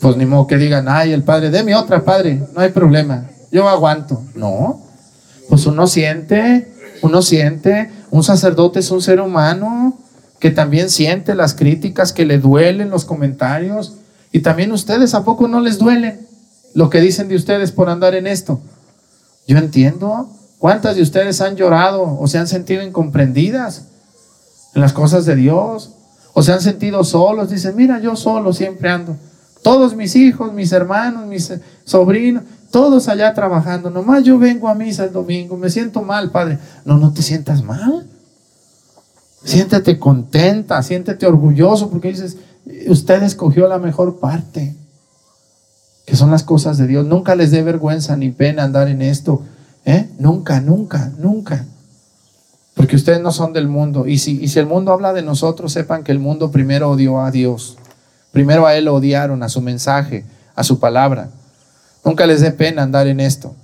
Pues 0.00 0.16
ni 0.16 0.26
modo 0.26 0.46
que 0.46 0.58
digan, 0.58 0.86
ay, 0.86 1.12
el 1.12 1.22
padre, 1.22 1.50
deme 1.50 1.74
otra, 1.74 2.04
padre, 2.04 2.42
no 2.52 2.60
hay 2.60 2.70
problema, 2.70 3.30
yo 3.50 3.66
aguanto. 3.66 4.22
No, 4.34 4.82
pues 5.48 5.64
uno 5.64 5.86
siente, 5.86 6.74
uno 7.00 7.22
siente, 7.22 7.90
un 8.10 8.22
sacerdote 8.22 8.80
es 8.80 8.90
un 8.90 9.00
ser 9.00 9.20
humano 9.20 9.98
que 10.40 10.50
también 10.50 10.90
siente 10.90 11.34
las 11.34 11.54
críticas, 11.54 12.12
que 12.12 12.26
le 12.26 12.38
duelen 12.38 12.90
los 12.90 13.06
comentarios. 13.06 13.94
Y 14.30 14.40
también 14.40 14.72
ustedes, 14.72 15.14
¿a 15.14 15.24
poco 15.24 15.48
no 15.48 15.60
les 15.60 15.78
duele 15.78 16.18
lo 16.74 16.90
que 16.90 17.00
dicen 17.00 17.28
de 17.28 17.36
ustedes 17.36 17.72
por 17.72 17.88
andar 17.88 18.14
en 18.14 18.26
esto? 18.26 18.60
Yo 19.46 19.58
entiendo. 19.58 20.28
¿Cuántas 20.58 20.96
de 20.96 21.02
ustedes 21.02 21.40
han 21.40 21.56
llorado 21.56 22.18
o 22.18 22.26
se 22.26 22.38
han 22.38 22.46
sentido 22.46 22.82
incomprendidas 22.82 23.84
en 24.74 24.80
las 24.80 24.92
cosas 24.92 25.26
de 25.26 25.36
Dios? 25.36 25.90
O 26.32 26.42
se 26.42 26.52
han 26.52 26.60
sentido 26.60 27.04
solos. 27.04 27.50
Dicen, 27.50 27.76
mira, 27.76 28.00
yo 28.00 28.16
solo 28.16 28.52
siempre 28.52 28.88
ando. 28.88 29.16
Todos 29.62 29.94
mis 29.94 30.16
hijos, 30.16 30.52
mis 30.52 30.72
hermanos, 30.72 31.26
mis 31.26 31.52
sobrinos, 31.84 32.44
todos 32.70 33.08
allá 33.08 33.32
trabajando. 33.34 33.90
Nomás 33.90 34.24
yo 34.24 34.38
vengo 34.38 34.68
a 34.68 34.74
misa 34.74 35.04
el 35.04 35.12
domingo. 35.12 35.56
Me 35.56 35.70
siento 35.70 36.02
mal, 36.02 36.30
Padre. 36.30 36.58
No, 36.84 36.98
no 36.98 37.12
te 37.12 37.22
sientas 37.22 37.62
mal. 37.62 38.06
Siéntete 39.44 39.98
contenta, 39.98 40.82
siéntete 40.82 41.26
orgulloso 41.26 41.90
porque 41.90 42.08
dices, 42.08 42.38
usted 42.88 43.22
escogió 43.22 43.68
la 43.68 43.78
mejor 43.78 44.18
parte, 44.18 44.74
que 46.04 46.16
son 46.16 46.30
las 46.30 46.42
cosas 46.42 46.78
de 46.78 46.86
Dios. 46.86 47.06
Nunca 47.06 47.34
les 47.34 47.50
dé 47.50 47.62
vergüenza 47.62 48.16
ni 48.16 48.30
pena 48.30 48.64
andar 48.64 48.88
en 48.88 49.02
esto. 49.02 49.42
¿eh? 49.84 50.08
Nunca, 50.18 50.60
nunca, 50.60 51.12
nunca. 51.18 51.64
Porque 52.74 52.96
ustedes 52.96 53.20
no 53.20 53.32
son 53.32 53.52
del 53.52 53.68
mundo. 53.68 54.06
Y 54.06 54.18
si, 54.18 54.42
y 54.42 54.48
si 54.48 54.58
el 54.58 54.66
mundo 54.66 54.92
habla 54.92 55.12
de 55.12 55.22
nosotros, 55.22 55.72
sepan 55.72 56.02
que 56.02 56.12
el 56.12 56.18
mundo 56.18 56.50
primero 56.50 56.90
odió 56.90 57.20
a 57.20 57.30
Dios. 57.30 57.76
Primero 58.32 58.66
a 58.66 58.74
Él 58.74 58.86
lo 58.86 58.94
odiaron, 58.94 59.42
a 59.42 59.48
su 59.48 59.60
mensaje, 59.60 60.24
a 60.54 60.64
su 60.64 60.80
palabra. 60.80 61.30
Nunca 62.04 62.26
les 62.26 62.40
dé 62.40 62.50
pena 62.50 62.82
andar 62.82 63.06
en 63.06 63.20
esto. 63.20 63.54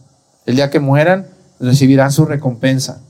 El 0.46 0.56
día 0.56 0.70
que 0.70 0.80
mueran, 0.80 1.26
recibirán 1.58 2.12
su 2.12 2.24
recompensa. 2.24 3.00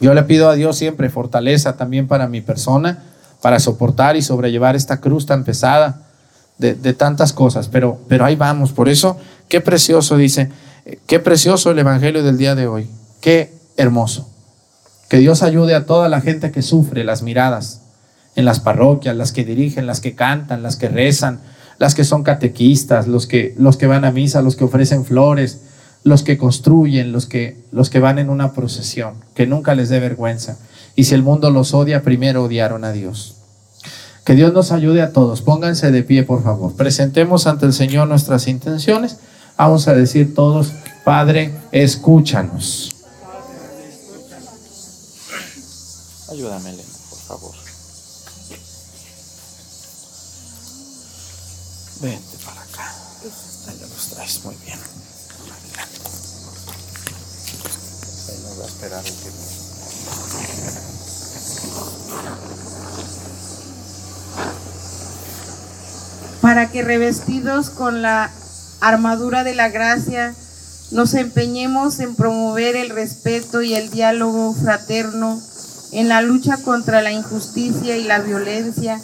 Yo 0.00 0.14
le 0.14 0.22
pido 0.22 0.48
a 0.48 0.54
Dios 0.54 0.76
siempre 0.76 1.10
fortaleza 1.10 1.76
también 1.76 2.06
para 2.06 2.28
mi 2.28 2.40
persona, 2.40 3.02
para 3.42 3.58
soportar 3.58 4.16
y 4.16 4.22
sobrellevar 4.22 4.76
esta 4.76 5.00
cruz 5.00 5.26
tan 5.26 5.44
pesada 5.44 6.02
de, 6.60 6.92
tantas 6.94 7.32
cosas. 7.32 7.68
Pero, 7.68 7.98
pero 8.08 8.24
ahí 8.24 8.36
vamos. 8.36 8.72
Por 8.72 8.88
eso, 8.88 9.16
qué 9.48 9.60
precioso, 9.60 10.16
dice, 10.16 10.50
qué 11.06 11.18
precioso 11.18 11.70
el 11.70 11.78
Evangelio 11.78 12.22
del 12.22 12.38
día 12.38 12.54
de 12.54 12.66
hoy. 12.66 12.88
Qué 13.20 13.52
hermoso. 13.76 14.28
Que 15.08 15.18
Dios 15.18 15.42
ayude 15.42 15.74
a 15.74 15.86
toda 15.86 16.08
la 16.08 16.20
gente 16.20 16.52
que 16.52 16.62
sufre 16.62 17.02
las 17.02 17.22
miradas 17.22 17.82
en 18.36 18.44
las 18.44 18.60
parroquias, 18.60 19.16
las 19.16 19.32
que 19.32 19.44
dirigen, 19.44 19.86
las 19.86 20.00
que 20.00 20.14
cantan, 20.14 20.62
las 20.62 20.76
que 20.76 20.88
rezan, 20.88 21.40
las 21.78 21.94
que 21.94 22.04
son 22.04 22.22
catequistas, 22.22 23.08
los 23.08 23.26
que, 23.26 23.54
los 23.58 23.76
que 23.76 23.86
van 23.86 24.04
a 24.04 24.12
misa, 24.12 24.42
los 24.42 24.54
que 24.54 24.64
ofrecen 24.64 25.04
flores, 25.04 25.60
los 26.04 26.22
que 26.22 26.38
construyen, 26.38 27.10
los 27.10 27.26
que, 27.26 27.56
los 27.72 27.90
que 27.90 27.98
van 27.98 28.18
en 28.18 28.30
una 28.30 28.52
procesión, 28.52 29.14
que 29.34 29.46
nunca 29.46 29.74
les 29.74 29.88
dé 29.88 29.98
vergüenza. 29.98 30.58
Y 30.94 31.04
si 31.04 31.14
el 31.14 31.22
mundo 31.22 31.50
los 31.50 31.74
odia, 31.74 32.02
primero 32.02 32.44
odiaron 32.44 32.84
a 32.84 32.92
Dios. 32.92 33.39
Que 34.30 34.36
Dios 34.36 34.52
nos 34.52 34.70
ayude 34.70 35.02
a 35.02 35.12
todos. 35.12 35.42
Pónganse 35.42 35.90
de 35.90 36.04
pie, 36.04 36.22
por 36.22 36.44
favor. 36.44 36.72
Presentemos 36.76 37.48
ante 37.48 37.66
el 37.66 37.72
Señor 37.72 38.06
nuestras 38.06 38.46
intenciones. 38.46 39.16
Vamos 39.58 39.88
a 39.88 39.92
decir 39.92 40.36
todos, 40.36 40.72
Padre, 41.04 41.52
escúchanos. 41.72 42.94
Ayúdame, 46.30 46.70
Elena, 46.70 46.88
por 47.10 47.18
favor. 47.18 47.54
Vente 52.00 52.36
para 52.44 52.62
acá. 52.62 52.94
Ahí 53.66 53.80
los 53.80 54.06
traes 54.10 54.44
muy 54.44 54.54
bien. 54.64 54.78
Ahí 58.28 58.38
nos 58.44 58.60
va 58.60 58.62
a 58.62 58.68
esperar 58.68 59.02
que 66.70 66.82
revestidos 66.82 67.70
con 67.70 68.02
la 68.02 68.30
armadura 68.80 69.44
de 69.44 69.54
la 69.54 69.68
gracia, 69.68 70.34
nos 70.90 71.14
empeñemos 71.14 72.00
en 72.00 72.16
promover 72.16 72.76
el 72.76 72.90
respeto 72.90 73.62
y 73.62 73.74
el 73.74 73.90
diálogo 73.90 74.54
fraterno 74.54 75.40
en 75.92 76.08
la 76.08 76.22
lucha 76.22 76.56
contra 76.58 77.02
la 77.02 77.12
injusticia 77.12 77.96
y 77.96 78.04
la 78.04 78.20
violencia 78.20 79.00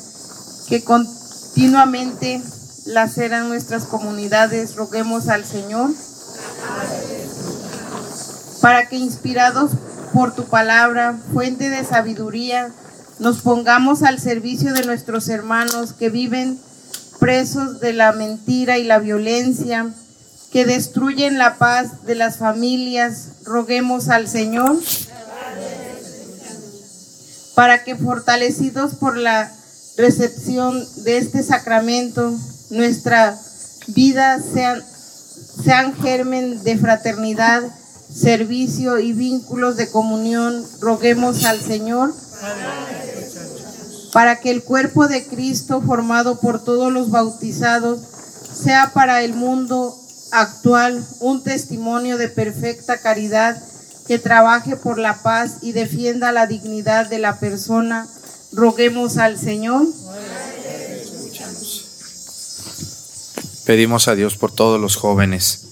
que 0.69 0.83
continuamente 0.83 2.43
laceran 2.87 3.49
nuestras 3.49 3.85
comunidades. 3.85 4.75
Roguemos 4.77 5.29
al 5.29 5.45
Señor 5.45 5.91
para 8.61 8.89
que 8.89 8.97
inspirados 8.97 9.73
por 10.13 10.35
tu 10.35 10.45
palabra, 10.45 11.19
fuente 11.33 11.69
de 11.69 11.85
sabiduría, 11.85 12.73
nos 13.19 13.41
pongamos 13.43 14.03
al 14.03 14.19
servicio 14.19 14.73
de 14.73 14.85
nuestros 14.85 15.29
hermanos 15.29 15.93
que 15.93 16.11
viven 16.11 16.59
presos 17.19 17.81
de 17.81 17.93
la 17.93 18.13
mentira 18.13 18.79
y 18.79 18.85
la 18.85 18.99
violencia, 18.99 19.93
que 20.53 20.65
destruyen 20.65 21.39
la 21.39 21.59
paz 21.59 22.05
de 22.07 22.15
las 22.15 22.39
familias. 22.39 23.29
Roguemos 23.45 24.09
al 24.09 24.29
Señor 24.29 24.79
para 27.55 27.85
que 27.85 27.97
fortalecidos 27.97 28.95
por 28.95 29.17
la 29.17 29.51
recepción 29.97 30.87
de 31.05 31.17
este 31.19 31.43
sacramento, 31.43 32.35
nuestra 32.71 33.37
vida 33.89 34.39
sean, 34.41 35.95
germen 35.95 36.63
de 36.63 36.77
fraternidad, 36.77 37.63
servicio 38.15 38.99
y 38.99 39.13
vínculos 39.13 39.77
de 39.77 39.91
comunión. 39.91 40.65
Roguemos 40.81 41.45
al 41.45 41.61
Señor 41.61 42.15
para 44.17 44.41
que 44.41 44.51
el 44.51 44.63
cuerpo 44.63 45.09
de 45.09 45.27
Cristo 45.27 45.83
formado 45.83 46.41
por 46.41 46.65
todos 46.65 46.91
los 46.91 47.11
bautizados 47.11 48.01
sea 48.51 48.93
para 48.95 49.23
el 49.23 49.35
mundo 49.35 49.95
actual 50.33 51.07
un 51.21 51.43
testimonio 51.43 52.17
de 52.17 52.31
perfecta 52.31 53.03
caridad 53.03 53.63
que 54.07 54.19
trabaje 54.19 54.75
por 54.75 54.99
la 54.99 55.23
paz 55.23 55.59
y 55.61 55.73
defienda 55.73 56.33
la 56.33 56.47
dignidad 56.47 57.11
de 57.11 57.19
la 57.19 57.39
persona. 57.39 58.09
Roguemos 58.53 59.19
al 59.19 59.39
Señor. 59.39 59.87
Pedimos 63.67 64.09
a 64.09 64.15
Dios 64.15 64.39
por 64.39 64.51
todos 64.51 64.81
los 64.81 64.97
jóvenes 64.97 65.67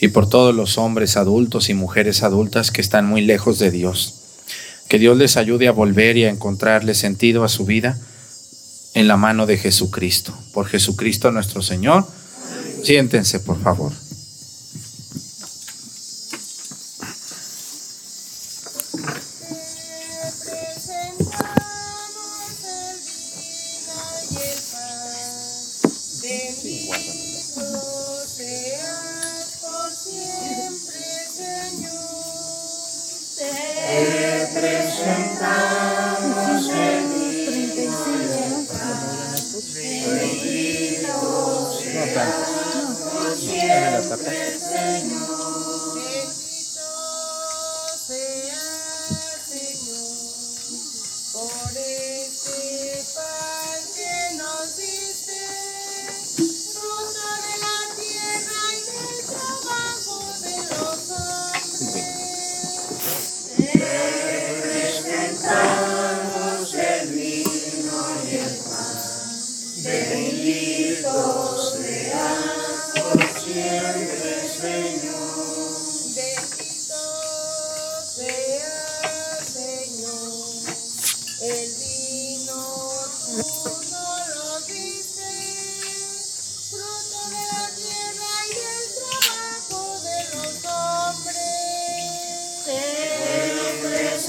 y 0.00 0.08
por 0.08 0.26
todos 0.26 0.54
los 0.54 0.78
hombres 0.78 1.18
adultos 1.18 1.68
y 1.68 1.74
mujeres 1.74 2.22
adultas 2.22 2.70
que 2.70 2.80
están 2.80 3.04
muy 3.04 3.20
lejos 3.20 3.58
de 3.58 3.70
Dios. 3.70 4.19
Que 4.90 4.98
Dios 4.98 5.16
les 5.16 5.36
ayude 5.36 5.68
a 5.68 5.72
volver 5.72 6.16
y 6.16 6.24
a 6.24 6.30
encontrarle 6.30 6.94
sentido 6.94 7.44
a 7.44 7.48
su 7.48 7.64
vida 7.64 7.96
en 8.94 9.06
la 9.06 9.16
mano 9.16 9.46
de 9.46 9.56
Jesucristo. 9.56 10.36
Por 10.52 10.66
Jesucristo 10.66 11.30
nuestro 11.30 11.62
Señor. 11.62 12.04
Siéntense, 12.82 13.38
por 13.38 13.62
favor. 13.62 13.92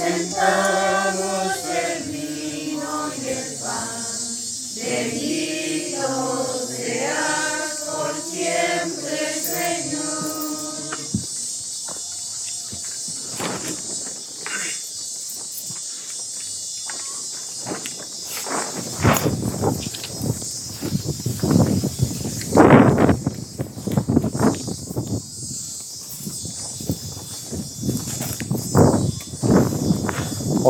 sentados 0.02 1.58
en 1.70 2.12
mi 2.12 2.31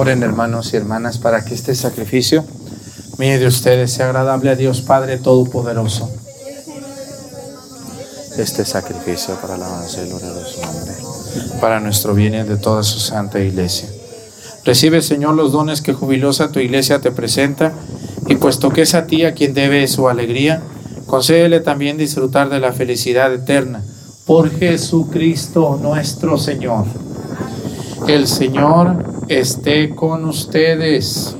Oren 0.01 0.23
hermanos 0.23 0.73
y 0.73 0.77
hermanas 0.77 1.19
para 1.19 1.45
que 1.45 1.53
este 1.53 1.75
sacrificio 1.75 2.43
mío 3.19 3.37
de 3.39 3.45
ustedes 3.45 3.91
sea 3.93 4.07
agradable 4.07 4.49
a 4.49 4.55
Dios 4.55 4.81
Padre 4.81 5.19
Todopoderoso. 5.19 6.09
Este 8.35 8.65
sacrificio 8.65 9.35
para 9.35 9.57
la 9.57 9.67
alabanza 9.67 10.01
y 10.03 10.09
gloria 10.09 10.31
de 10.31 10.43
su 10.43 10.59
nombre, 10.59 10.93
para 11.61 11.79
nuestro 11.79 12.15
bien 12.15 12.33
y 12.33 12.41
de 12.41 12.57
toda 12.57 12.81
su 12.81 12.97
santa 12.97 13.41
iglesia. 13.41 13.89
Recibe, 14.65 15.03
Señor, 15.03 15.35
los 15.35 15.51
dones 15.51 15.83
que 15.83 15.93
jubilosa 15.93 16.51
tu 16.51 16.59
iglesia 16.59 16.99
te 16.99 17.11
presenta, 17.11 17.71
y 18.25 18.37
puesto 18.37 18.71
que 18.71 18.81
es 18.81 18.95
a 18.95 19.05
ti 19.05 19.23
a 19.25 19.35
quien 19.35 19.53
debe 19.53 19.87
su 19.87 20.09
alegría, 20.09 20.63
concédele 21.05 21.59
también 21.59 21.97
disfrutar 21.97 22.49
de 22.49 22.59
la 22.59 22.73
felicidad 22.73 23.31
eterna. 23.31 23.83
Por 24.25 24.49
Jesucristo 24.49 25.77
nuestro 25.79 26.39
Señor. 26.39 26.85
El 28.07 28.27
Señor 28.27 29.10
esté 29.39 29.89
con 29.95 30.25
ustedes. 30.25 31.35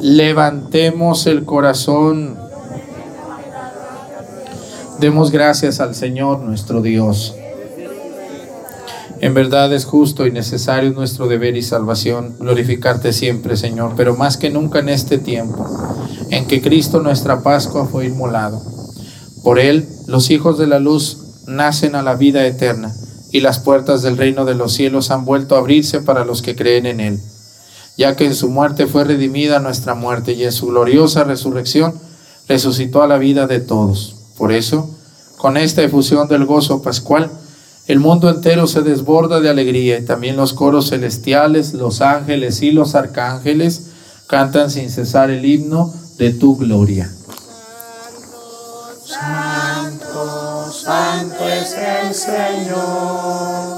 Levantemos 0.00 1.26
el 1.26 1.44
corazón. 1.44 2.36
Demos 4.98 5.30
gracias 5.30 5.78
al 5.80 5.94
Señor 5.94 6.40
nuestro 6.40 6.82
Dios. 6.82 7.34
En 9.20 9.34
verdad 9.34 9.72
es 9.72 9.84
justo 9.84 10.26
y 10.26 10.32
necesario 10.32 10.90
nuestro 10.90 11.26
deber 11.26 11.56
y 11.56 11.62
salvación 11.62 12.36
glorificarte 12.38 13.12
siempre, 13.12 13.56
Señor, 13.56 13.94
pero 13.96 14.16
más 14.16 14.36
que 14.36 14.50
nunca 14.50 14.78
en 14.78 14.88
este 14.88 15.18
tiempo, 15.18 15.66
en 16.30 16.46
que 16.46 16.62
Cristo 16.62 17.00
nuestra 17.00 17.42
Pascua 17.42 17.86
fue 17.86 18.06
inmolado. 18.06 18.62
Por 19.42 19.58
Él, 19.58 19.88
los 20.06 20.30
hijos 20.30 20.58
de 20.58 20.68
la 20.68 20.78
luz 20.78 21.18
nacen 21.46 21.96
a 21.96 22.02
la 22.02 22.14
vida 22.14 22.46
eterna, 22.46 22.94
y 23.30 23.40
las 23.40 23.58
puertas 23.58 24.02
del 24.02 24.16
reino 24.16 24.44
de 24.44 24.54
los 24.54 24.72
cielos 24.72 25.10
han 25.10 25.24
vuelto 25.24 25.54
a 25.54 25.58
abrirse 25.58 26.00
para 26.00 26.24
los 26.24 26.42
que 26.42 26.56
creen 26.56 26.86
en 26.86 27.00
Él, 27.00 27.20
ya 27.96 28.16
que 28.16 28.26
en 28.26 28.34
su 28.34 28.48
muerte 28.48 28.86
fue 28.86 29.04
redimida 29.04 29.58
nuestra 29.58 29.94
muerte, 29.94 30.32
y 30.32 30.44
en 30.44 30.52
su 30.52 30.68
gloriosa 30.68 31.24
resurrección 31.24 31.94
resucitó 32.48 33.02
a 33.02 33.06
la 33.06 33.18
vida 33.18 33.46
de 33.46 33.60
todos. 33.60 34.16
Por 34.36 34.52
eso, 34.52 34.88
con 35.36 35.56
esta 35.56 35.82
efusión 35.82 36.28
del 36.28 36.46
gozo 36.46 36.82
pascual, 36.82 37.30
el 37.86 38.00
mundo 38.00 38.28
entero 38.28 38.66
se 38.66 38.82
desborda 38.82 39.40
de 39.40 39.48
alegría 39.48 39.98
y 39.98 40.04
también 40.04 40.36
los 40.36 40.52
coros 40.52 40.90
celestiales, 40.90 41.72
los 41.72 42.02
ángeles 42.02 42.62
y 42.62 42.70
los 42.70 42.94
arcángeles 42.94 43.92
cantan 44.26 44.70
sin 44.70 44.90
cesar 44.90 45.30
el 45.30 45.44
himno 45.44 45.94
de 46.18 46.32
tu 46.32 46.56
gloria. 46.56 47.10
Santo 51.38 51.48
es 51.48 51.74
el 51.74 52.14
Señor. 52.14 53.77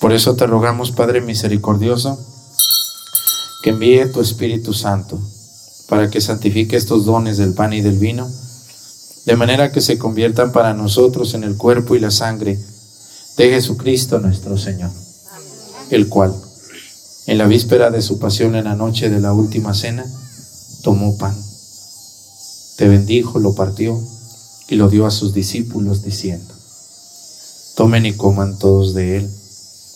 Por 0.00 0.12
eso 0.12 0.36
te 0.36 0.46
rogamos, 0.46 0.92
Padre 0.92 1.20
misericordioso, 1.20 2.18
que 3.62 3.70
envíe 3.70 4.06
tu 4.12 4.20
Espíritu 4.20 4.72
Santo 4.74 5.18
para 5.88 6.10
que 6.10 6.20
santifique 6.20 6.76
estos 6.76 7.04
dones 7.04 7.38
del 7.38 7.54
pan 7.54 7.72
y 7.72 7.80
del 7.80 7.98
vino, 7.98 8.30
de 9.24 9.36
manera 9.36 9.72
que 9.72 9.80
se 9.80 9.98
conviertan 9.98 10.52
para 10.52 10.74
nosotros 10.74 11.34
en 11.34 11.44
el 11.44 11.56
cuerpo 11.56 11.96
y 11.96 12.00
la 12.00 12.10
sangre 12.10 12.58
de 13.36 13.50
Jesucristo 13.50 14.18
nuestro 14.18 14.58
Señor, 14.58 14.90
el 15.90 16.08
cual, 16.08 16.34
en 17.26 17.38
la 17.38 17.46
víspera 17.46 17.90
de 17.90 18.02
su 18.02 18.18
pasión 18.18 18.54
en 18.54 18.64
la 18.64 18.74
noche 18.74 19.10
de 19.10 19.20
la 19.20 19.32
última 19.32 19.74
cena, 19.74 20.06
tomó 20.82 21.16
pan, 21.18 21.36
te 22.76 22.88
bendijo, 22.88 23.38
lo 23.38 23.54
partió 23.54 24.00
y 24.68 24.76
lo 24.76 24.88
dio 24.88 25.06
a 25.06 25.10
sus 25.10 25.32
discípulos 25.32 26.02
diciendo, 26.02 26.54
tomen 27.76 28.06
y 28.06 28.12
coman 28.12 28.58
todos 28.58 28.94
de 28.94 29.16
él, 29.16 29.30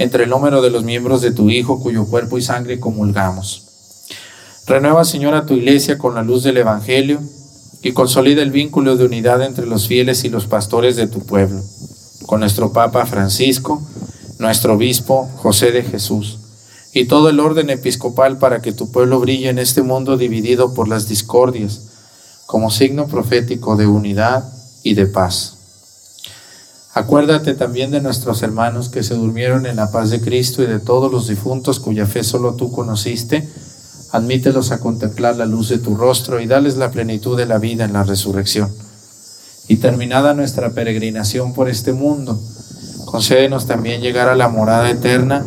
entre 0.00 0.24
el 0.24 0.30
número 0.30 0.62
de 0.62 0.70
los 0.70 0.82
miembros 0.82 1.20
de 1.20 1.30
tu 1.30 1.50
Hijo 1.50 1.78
cuyo 1.78 2.06
cuerpo 2.06 2.38
y 2.38 2.42
sangre 2.42 2.80
comulgamos. 2.80 3.66
Renueva, 4.66 5.04
Señor, 5.04 5.34
a 5.34 5.44
tu 5.44 5.52
iglesia 5.52 5.98
con 5.98 6.14
la 6.14 6.22
luz 6.22 6.42
del 6.42 6.56
Evangelio 6.56 7.20
y 7.82 7.92
consolida 7.92 8.40
el 8.40 8.50
vínculo 8.50 8.96
de 8.96 9.04
unidad 9.04 9.42
entre 9.42 9.66
los 9.66 9.88
fieles 9.88 10.24
y 10.24 10.30
los 10.30 10.46
pastores 10.46 10.96
de 10.96 11.06
tu 11.06 11.26
pueblo, 11.26 11.60
con 12.24 12.40
nuestro 12.40 12.72
Papa 12.72 13.04
Francisco, 13.04 13.82
nuestro 14.38 14.72
Obispo 14.72 15.28
José 15.36 15.70
de 15.70 15.82
Jesús 15.82 16.38
y 16.94 17.04
todo 17.04 17.28
el 17.28 17.38
orden 17.38 17.68
episcopal 17.68 18.38
para 18.38 18.62
que 18.62 18.72
tu 18.72 18.90
pueblo 18.90 19.20
brille 19.20 19.50
en 19.50 19.58
este 19.58 19.82
mundo 19.82 20.16
dividido 20.16 20.72
por 20.72 20.88
las 20.88 21.08
discordias, 21.08 21.82
como 22.46 22.70
signo 22.70 23.06
profético 23.06 23.76
de 23.76 23.86
unidad 23.86 24.50
y 24.82 24.94
de 24.94 25.06
paz. 25.06 25.59
Acuérdate 26.92 27.54
también 27.54 27.92
de 27.92 28.00
nuestros 28.00 28.42
hermanos 28.42 28.88
que 28.88 29.04
se 29.04 29.14
durmieron 29.14 29.64
en 29.66 29.76
la 29.76 29.92
paz 29.92 30.10
de 30.10 30.20
Cristo 30.20 30.62
y 30.62 30.66
de 30.66 30.80
todos 30.80 31.12
los 31.12 31.28
difuntos 31.28 31.78
cuya 31.78 32.06
fe 32.06 32.24
solo 32.24 32.54
tú 32.54 32.72
conociste. 32.72 33.48
Admítelos 34.10 34.72
a 34.72 34.80
contemplar 34.80 35.36
la 35.36 35.46
luz 35.46 35.68
de 35.68 35.78
tu 35.78 35.94
rostro 35.94 36.40
y 36.40 36.46
dales 36.46 36.76
la 36.76 36.90
plenitud 36.90 37.36
de 37.36 37.46
la 37.46 37.58
vida 37.58 37.84
en 37.84 37.92
la 37.92 38.02
resurrección. 38.02 38.70
Y 39.68 39.76
terminada 39.76 40.34
nuestra 40.34 40.70
peregrinación 40.70 41.54
por 41.54 41.68
este 41.68 41.92
mundo, 41.92 42.40
concédenos 43.04 43.66
también 43.66 44.00
llegar 44.00 44.28
a 44.28 44.34
la 44.34 44.48
morada 44.48 44.90
eterna 44.90 45.44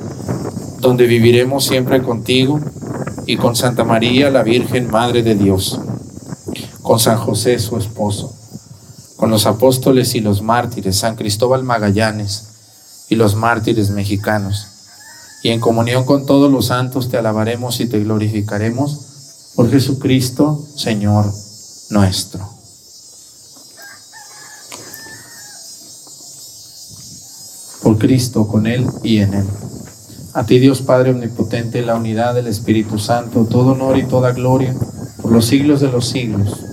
donde 0.80 1.08
viviremos 1.08 1.66
siempre 1.66 2.02
contigo 2.02 2.62
y 3.26 3.36
con 3.36 3.56
Santa 3.56 3.84
María, 3.84 4.30
la 4.30 4.44
Virgen 4.44 4.90
Madre 4.90 5.24
de 5.24 5.36
Dios, 5.36 5.80
con 6.82 7.00
San 7.00 7.18
José, 7.18 7.60
su 7.60 7.78
esposo, 7.78 8.34
con 9.24 9.32
los 9.32 9.46
apóstoles 9.46 10.16
y 10.16 10.20
los 10.20 10.42
mártires, 10.42 10.98
San 10.98 11.16
Cristóbal 11.16 11.64
Magallanes 11.64 12.44
y 13.08 13.16
los 13.16 13.36
mártires 13.36 13.90
mexicanos. 13.90 14.68
Y 15.42 15.52
en 15.52 15.62
comunión 15.62 16.04
con 16.04 16.26
todos 16.26 16.52
los 16.52 16.66
santos 16.66 17.08
te 17.08 17.16
alabaremos 17.16 17.80
y 17.80 17.86
te 17.86 18.02
glorificaremos 18.02 19.54
Por 19.56 19.72
Jesucristo, 19.72 20.62
Señor 20.76 21.32
nuestro. 21.90 22.50
Por 27.82 27.98
Cristo, 27.98 28.46
con 28.46 28.68
Él 28.68 28.86
y 29.04 29.20
en 29.20 29.36
Él. 29.36 29.48
A 30.34 30.46
ti 30.46 30.60
Dios 30.60 30.82
Padre 30.82 31.12
Omnipotente, 31.12 31.82
la 31.82 31.96
unidad 31.96 32.36
del 32.36 32.48
Espíritu 32.48 33.00
Santo, 33.00 33.48
todo 33.50 33.72
honor 33.72 33.98
y 33.98 34.04
toda 34.04 34.34
gloria 34.34 34.76
por 35.22 35.32
los 35.32 35.46
siglos 35.46 35.80
de 35.80 35.88
los 35.88 36.10
siglos. 36.10 36.73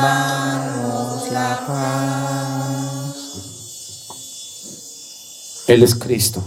Danos 0.00 1.30
la 1.30 1.64
paz. 1.66 3.16
Él 5.66 5.82
es 5.82 5.94
Cristo. 5.94 6.42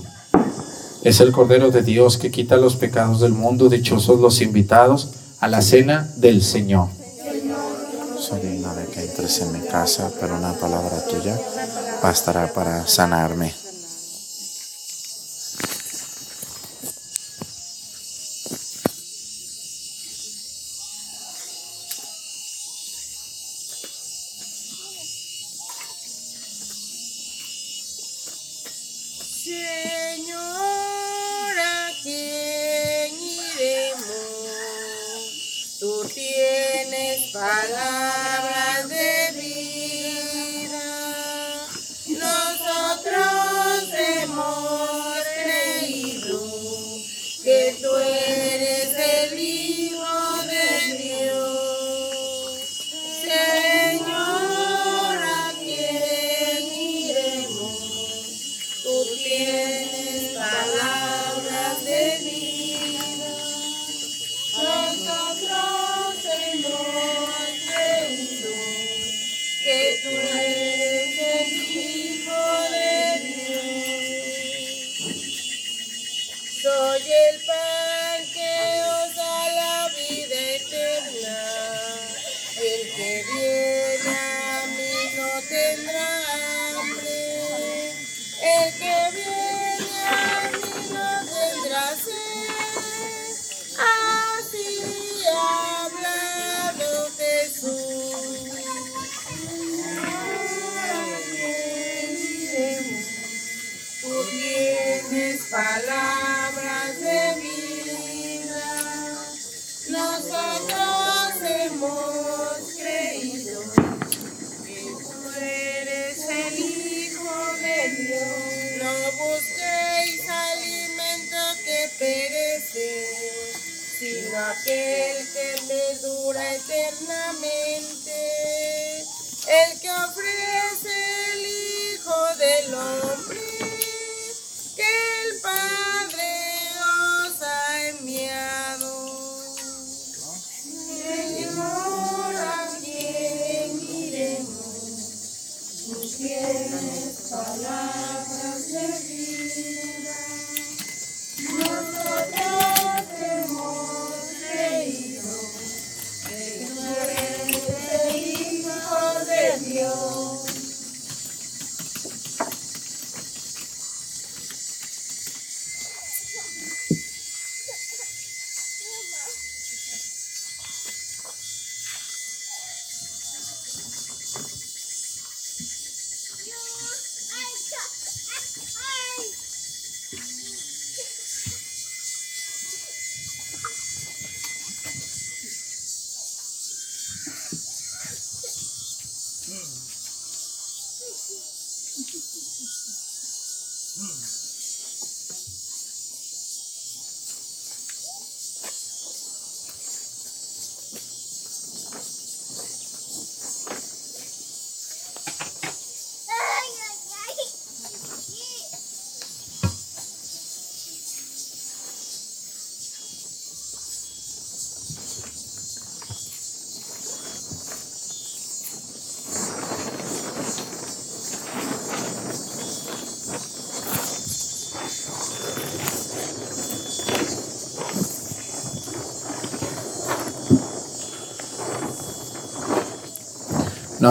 Es 1.03 1.19
el 1.19 1.31
Cordero 1.31 1.69
de 1.69 1.83
Dios 1.83 2.17
que 2.17 2.31
quita 2.31 2.57
los 2.57 2.75
pecados 2.77 3.19
del 3.19 3.33
mundo. 3.33 3.69
Dichosos 3.69 4.19
los 4.19 4.41
invitados 4.41 5.09
a 5.39 5.47
la 5.47 5.61
cena 5.61 6.09
del 6.15 6.41
Señor. 6.41 6.87
Soy 8.17 8.39
digno 8.39 8.73
de 8.73 8.85
que 8.87 9.01
entres 9.01 9.39
en 9.41 9.51
mi 9.51 9.59
casa, 9.67 10.09
pero 10.19 10.35
una 10.35 10.53
palabra 10.53 11.05
tuya 11.05 11.37
bastará 12.01 12.51
para 12.53 12.87
sanarme. 12.87 13.62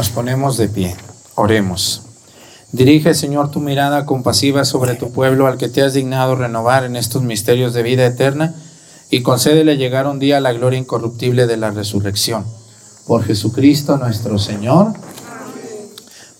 Nos 0.03 0.11
ponemos 0.11 0.57
de 0.57 0.66
pie. 0.66 0.96
Oremos. 1.36 2.03
Dirige, 2.72 3.14
Señor, 3.14 3.53
tu 3.53 3.61
mirada 3.61 4.05
compasiva 4.05 4.64
sobre 4.64 4.96
tu 4.96 5.12
pueblo 5.12 5.46
al 5.46 5.59
que 5.59 5.68
te 5.68 5.80
has 5.80 5.94
dignado 5.94 6.34
renovar 6.34 6.82
en 6.82 6.96
estos 6.96 7.22
misterios 7.22 7.72
de 7.72 7.84
vida 7.84 8.05
eterna 8.05 8.53
y 9.11 9.22
concédele 9.22 9.76
llegar 9.76 10.09
un 10.09 10.18
día 10.18 10.38
a 10.38 10.40
la 10.40 10.53
gloria 10.53 10.80
incorruptible 10.80 11.46
de 11.46 11.57
la 11.57 11.70
resurrección. 11.70 12.44
Por 13.07 13.22
Jesucristo 13.22 13.96
nuestro 13.96 14.40
Señor. 14.40 14.94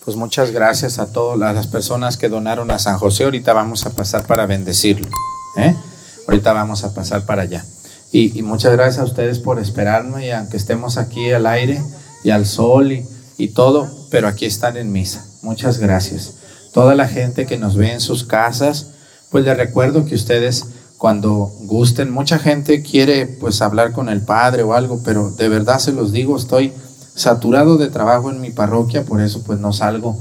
Pues 0.05 0.17
muchas 0.17 0.51
gracias 0.51 0.99
a 0.99 1.13
todas 1.13 1.55
las 1.55 1.69
personas 1.69 2.17
que 2.17 2.29
donaron 2.29 2.69
a 2.73 2.81
San 2.81 2.99
José. 2.99 3.23
Ahorita 3.23 3.53
vamos 3.53 3.87
a 3.87 3.91
pasar 3.91 4.27
para 4.27 4.47
bendecirlo. 4.47 5.07
¿eh? 5.57 5.77
Ahorita 6.27 6.53
vamos 6.53 6.83
a 6.83 6.93
pasar 6.93 7.27
para 7.27 7.43
allá. 7.43 7.65
Y, 8.11 8.37
y 8.37 8.43
muchas 8.43 8.73
gracias 8.73 8.99
a 8.99 9.05
ustedes 9.05 9.39
por 9.39 9.61
esperarme 9.61 10.27
y 10.27 10.31
aunque 10.33 10.57
estemos 10.57 10.99
aquí 10.99 11.31
al 11.31 11.47
aire 11.47 11.81
y 12.25 12.31
al 12.31 12.45
sol 12.45 12.91
y, 12.91 13.07
y 13.39 13.49
todo, 13.49 13.89
pero 14.11 14.29
aquí 14.29 14.47
están 14.47 14.77
en 14.77 14.93
misa. 14.93 15.25
Muchas 15.43 15.79
gracias. 15.79 16.35
Toda 16.73 16.95
la 16.95 17.09
gente 17.09 17.47
que 17.47 17.59
nos 17.59 17.77
ve 17.77 17.93
en 17.93 18.01
sus 18.01 18.25
casas, 18.25 18.87
pues 19.31 19.45
les 19.45 19.57
recuerdo 19.57 20.05
que 20.05 20.15
ustedes 20.15 20.67
cuando 21.03 21.51
gusten, 21.63 22.13
mucha 22.13 22.39
gente 22.39 22.81
quiere 22.81 23.27
pues 23.27 23.61
hablar 23.61 23.93
con 23.93 24.09
el 24.09 24.21
padre 24.21 24.63
o 24.63 24.73
algo, 24.73 25.01
pero 25.05 25.33
de 25.33 25.49
verdad 25.49 25.81
se 25.81 25.93
los 25.93 26.13
digo, 26.13 26.37
estoy 26.37 26.73
saturado 27.15 27.77
de 27.77 27.89
trabajo 27.89 28.31
en 28.31 28.41
mi 28.41 28.51
parroquia, 28.51 29.05
por 29.05 29.21
eso 29.21 29.43
pues 29.43 29.59
no 29.59 29.73
salgo. 29.73 30.17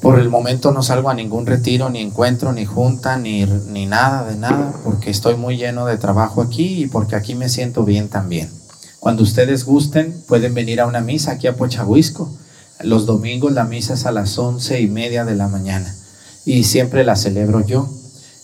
Por 0.00 0.18
el 0.18 0.30
momento 0.30 0.72
no 0.72 0.82
salgo 0.82 1.10
a 1.10 1.14
ningún 1.14 1.44
retiro, 1.44 1.90
ni 1.90 2.00
encuentro, 2.00 2.52
ni 2.52 2.64
junta, 2.64 3.18
ni, 3.18 3.44
ni 3.44 3.84
nada 3.84 4.24
de 4.24 4.36
nada, 4.36 4.72
porque 4.84 5.10
estoy 5.10 5.36
muy 5.36 5.58
lleno 5.58 5.84
de 5.84 5.98
trabajo 5.98 6.40
aquí 6.40 6.84
y 6.84 6.86
porque 6.86 7.14
aquí 7.14 7.34
me 7.34 7.48
siento 7.48 7.84
bien 7.84 8.08
también. 8.08 8.50
Cuando 9.02 9.24
ustedes 9.24 9.64
gusten, 9.64 10.14
pueden 10.28 10.54
venir 10.54 10.80
a 10.80 10.86
una 10.86 11.00
misa 11.00 11.32
aquí 11.32 11.48
a 11.48 11.56
Pochahuisco. 11.56 12.32
Los 12.84 13.04
domingos 13.04 13.50
la 13.50 13.64
misa 13.64 13.94
es 13.94 14.06
a 14.06 14.12
las 14.12 14.38
once 14.38 14.80
y 14.80 14.86
media 14.86 15.24
de 15.24 15.34
la 15.34 15.48
mañana 15.48 15.92
y 16.44 16.62
siempre 16.62 17.02
la 17.02 17.16
celebro 17.16 17.66
yo. 17.66 17.88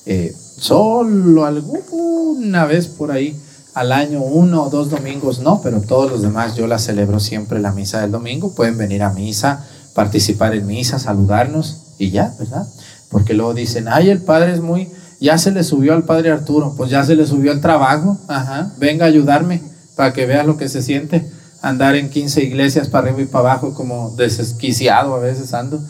Eh, 0.05 0.35
solo 0.57 1.47
alguna 1.47 2.67
vez 2.67 2.89
por 2.89 3.13
ahí 3.13 3.41
al 3.73 3.93
año, 3.93 4.21
uno 4.21 4.65
o 4.65 4.69
dos 4.69 4.91
domingos 4.91 5.39
no, 5.39 5.61
pero 5.63 5.81
todos 5.81 6.11
los 6.11 6.23
demás 6.23 6.57
yo 6.57 6.67
la 6.67 6.81
celebro 6.81 7.21
siempre 7.21 7.61
la 7.61 7.71
misa 7.71 8.01
del 8.01 8.11
domingo. 8.11 8.53
Pueden 8.53 8.77
venir 8.77 9.05
a 9.05 9.13
misa, 9.13 9.65
participar 9.95 10.57
en 10.57 10.67
misa, 10.67 10.99
saludarnos 10.99 11.83
y 12.01 12.11
ya, 12.11 12.35
¿verdad? 12.37 12.67
Porque 13.11 13.33
luego 13.33 13.55
dicen, 13.55 13.87
ay, 13.87 14.11
el 14.11 14.23
padre 14.23 14.55
es 14.55 14.61
muy, 14.61 14.89
ya 15.21 15.39
se 15.39 15.53
le 15.53 15.63
subió 15.63 15.95
al 15.95 16.03
padre 16.03 16.33
Arturo, 16.33 16.75
pues 16.77 16.91
ya 16.91 17.05
se 17.05 17.15
le 17.15 17.29
subió 17.29 17.53
el 17.53 17.61
trabajo, 17.61 18.19
ajá, 18.27 18.73
venga 18.77 19.05
a 19.05 19.09
ayudarme 19.09 19.78
para 19.99 20.13
que 20.13 20.27
veas 20.27 20.47
lo 20.47 20.57
que 20.57 20.69
se 20.69 20.81
siente 20.81 21.29
andar 21.61 21.97
en 21.97 22.09
15 22.09 22.45
iglesias 22.45 22.87
para 22.87 23.09
arriba 23.09 23.23
y 23.23 23.27
para 23.27 23.51
abajo 23.51 23.75
como 23.75 24.11
desesquiciado 24.11 25.13
a 25.13 25.19
veces 25.19 25.53
ando, 25.55 25.83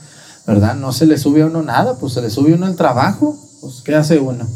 ¿verdad? 0.47 0.75
No 0.77 0.93
se 0.93 1.05
le 1.05 1.19
sube 1.19 1.43
a 1.43 1.47
uno 1.47 1.63
nada, 1.63 1.99
pues 1.99 2.15
se 2.15 2.23
le 2.23 2.31
sube 2.31 2.55
uno 2.55 2.67
el 2.67 2.75
trabajo, 2.75 3.37
pues 3.61 3.83
¿qué 3.85 3.95
hace 3.95 4.19
uno? 4.19 4.49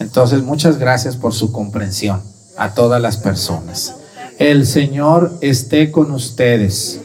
Entonces, 0.00 0.42
muchas 0.42 0.78
gracias 0.78 1.14
por 1.14 1.34
su 1.34 1.52
comprensión 1.52 2.20
a 2.56 2.74
todas 2.74 3.00
las 3.00 3.16
personas. 3.16 3.94
El 4.40 4.66
Señor 4.66 5.38
esté 5.40 5.92
con 5.92 6.10
ustedes. 6.10 7.00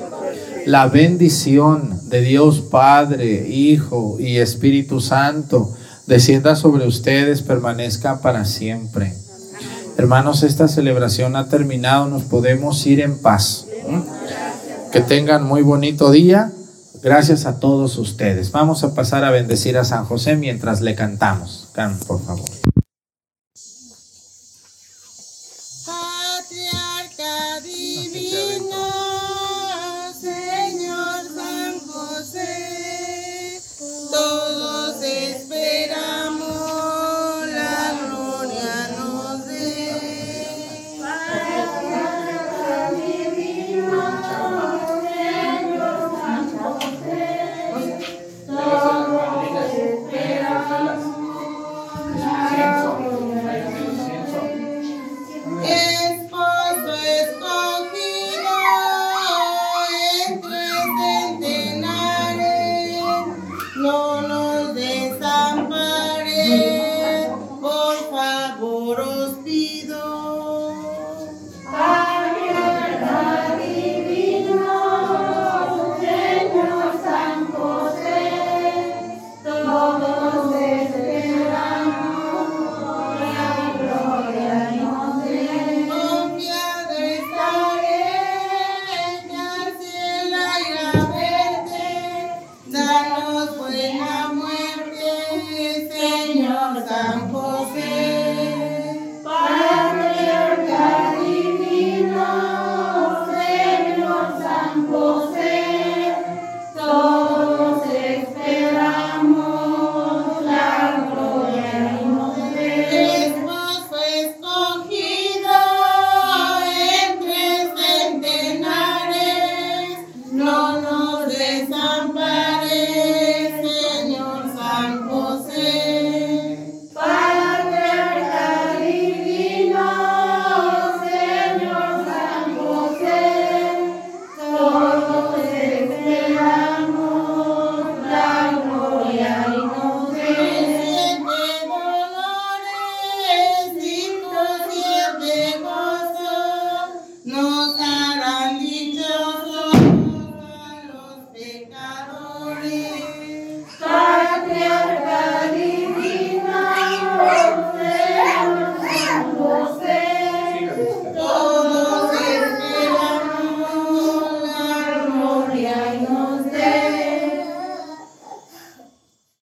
La 0.66 0.88
bendición 0.88 2.10
de 2.10 2.22
Dios 2.22 2.62
Padre, 2.62 3.48
Hijo 3.48 4.18
y 4.20 4.38
Espíritu 4.38 5.02
Santo 5.02 5.72
descienda 6.08 6.56
sobre 6.56 6.88
ustedes, 6.88 7.44
permanezca 7.44 8.22
para 8.22 8.44
siempre. 8.46 9.21
Hermanos, 10.02 10.42
esta 10.42 10.68
celebración 10.68 11.36
ha 11.36 11.48
terminado, 11.48 12.08
nos 12.08 12.24
podemos 12.24 12.84
ir 12.88 13.02
en 13.02 13.20
paz. 13.20 13.68
Que 14.92 15.00
tengan 15.00 15.46
muy 15.46 15.62
bonito 15.62 16.10
día. 16.10 16.52
Gracias 17.04 17.46
a 17.46 17.60
todos 17.60 18.00
ustedes. 18.00 18.52
Vamos 18.52 18.84
a 18.84 18.96
pasar 18.96 19.24
a 19.24 19.30
bendecir 19.30 19.78
a 19.78 19.84
San 19.84 20.06
José 20.06 20.38
mientras 20.38 20.82
le 20.82 20.96
cantamos. 20.96 21.70
Can, 21.74 22.00
por 22.08 22.20
favor. 22.20 22.61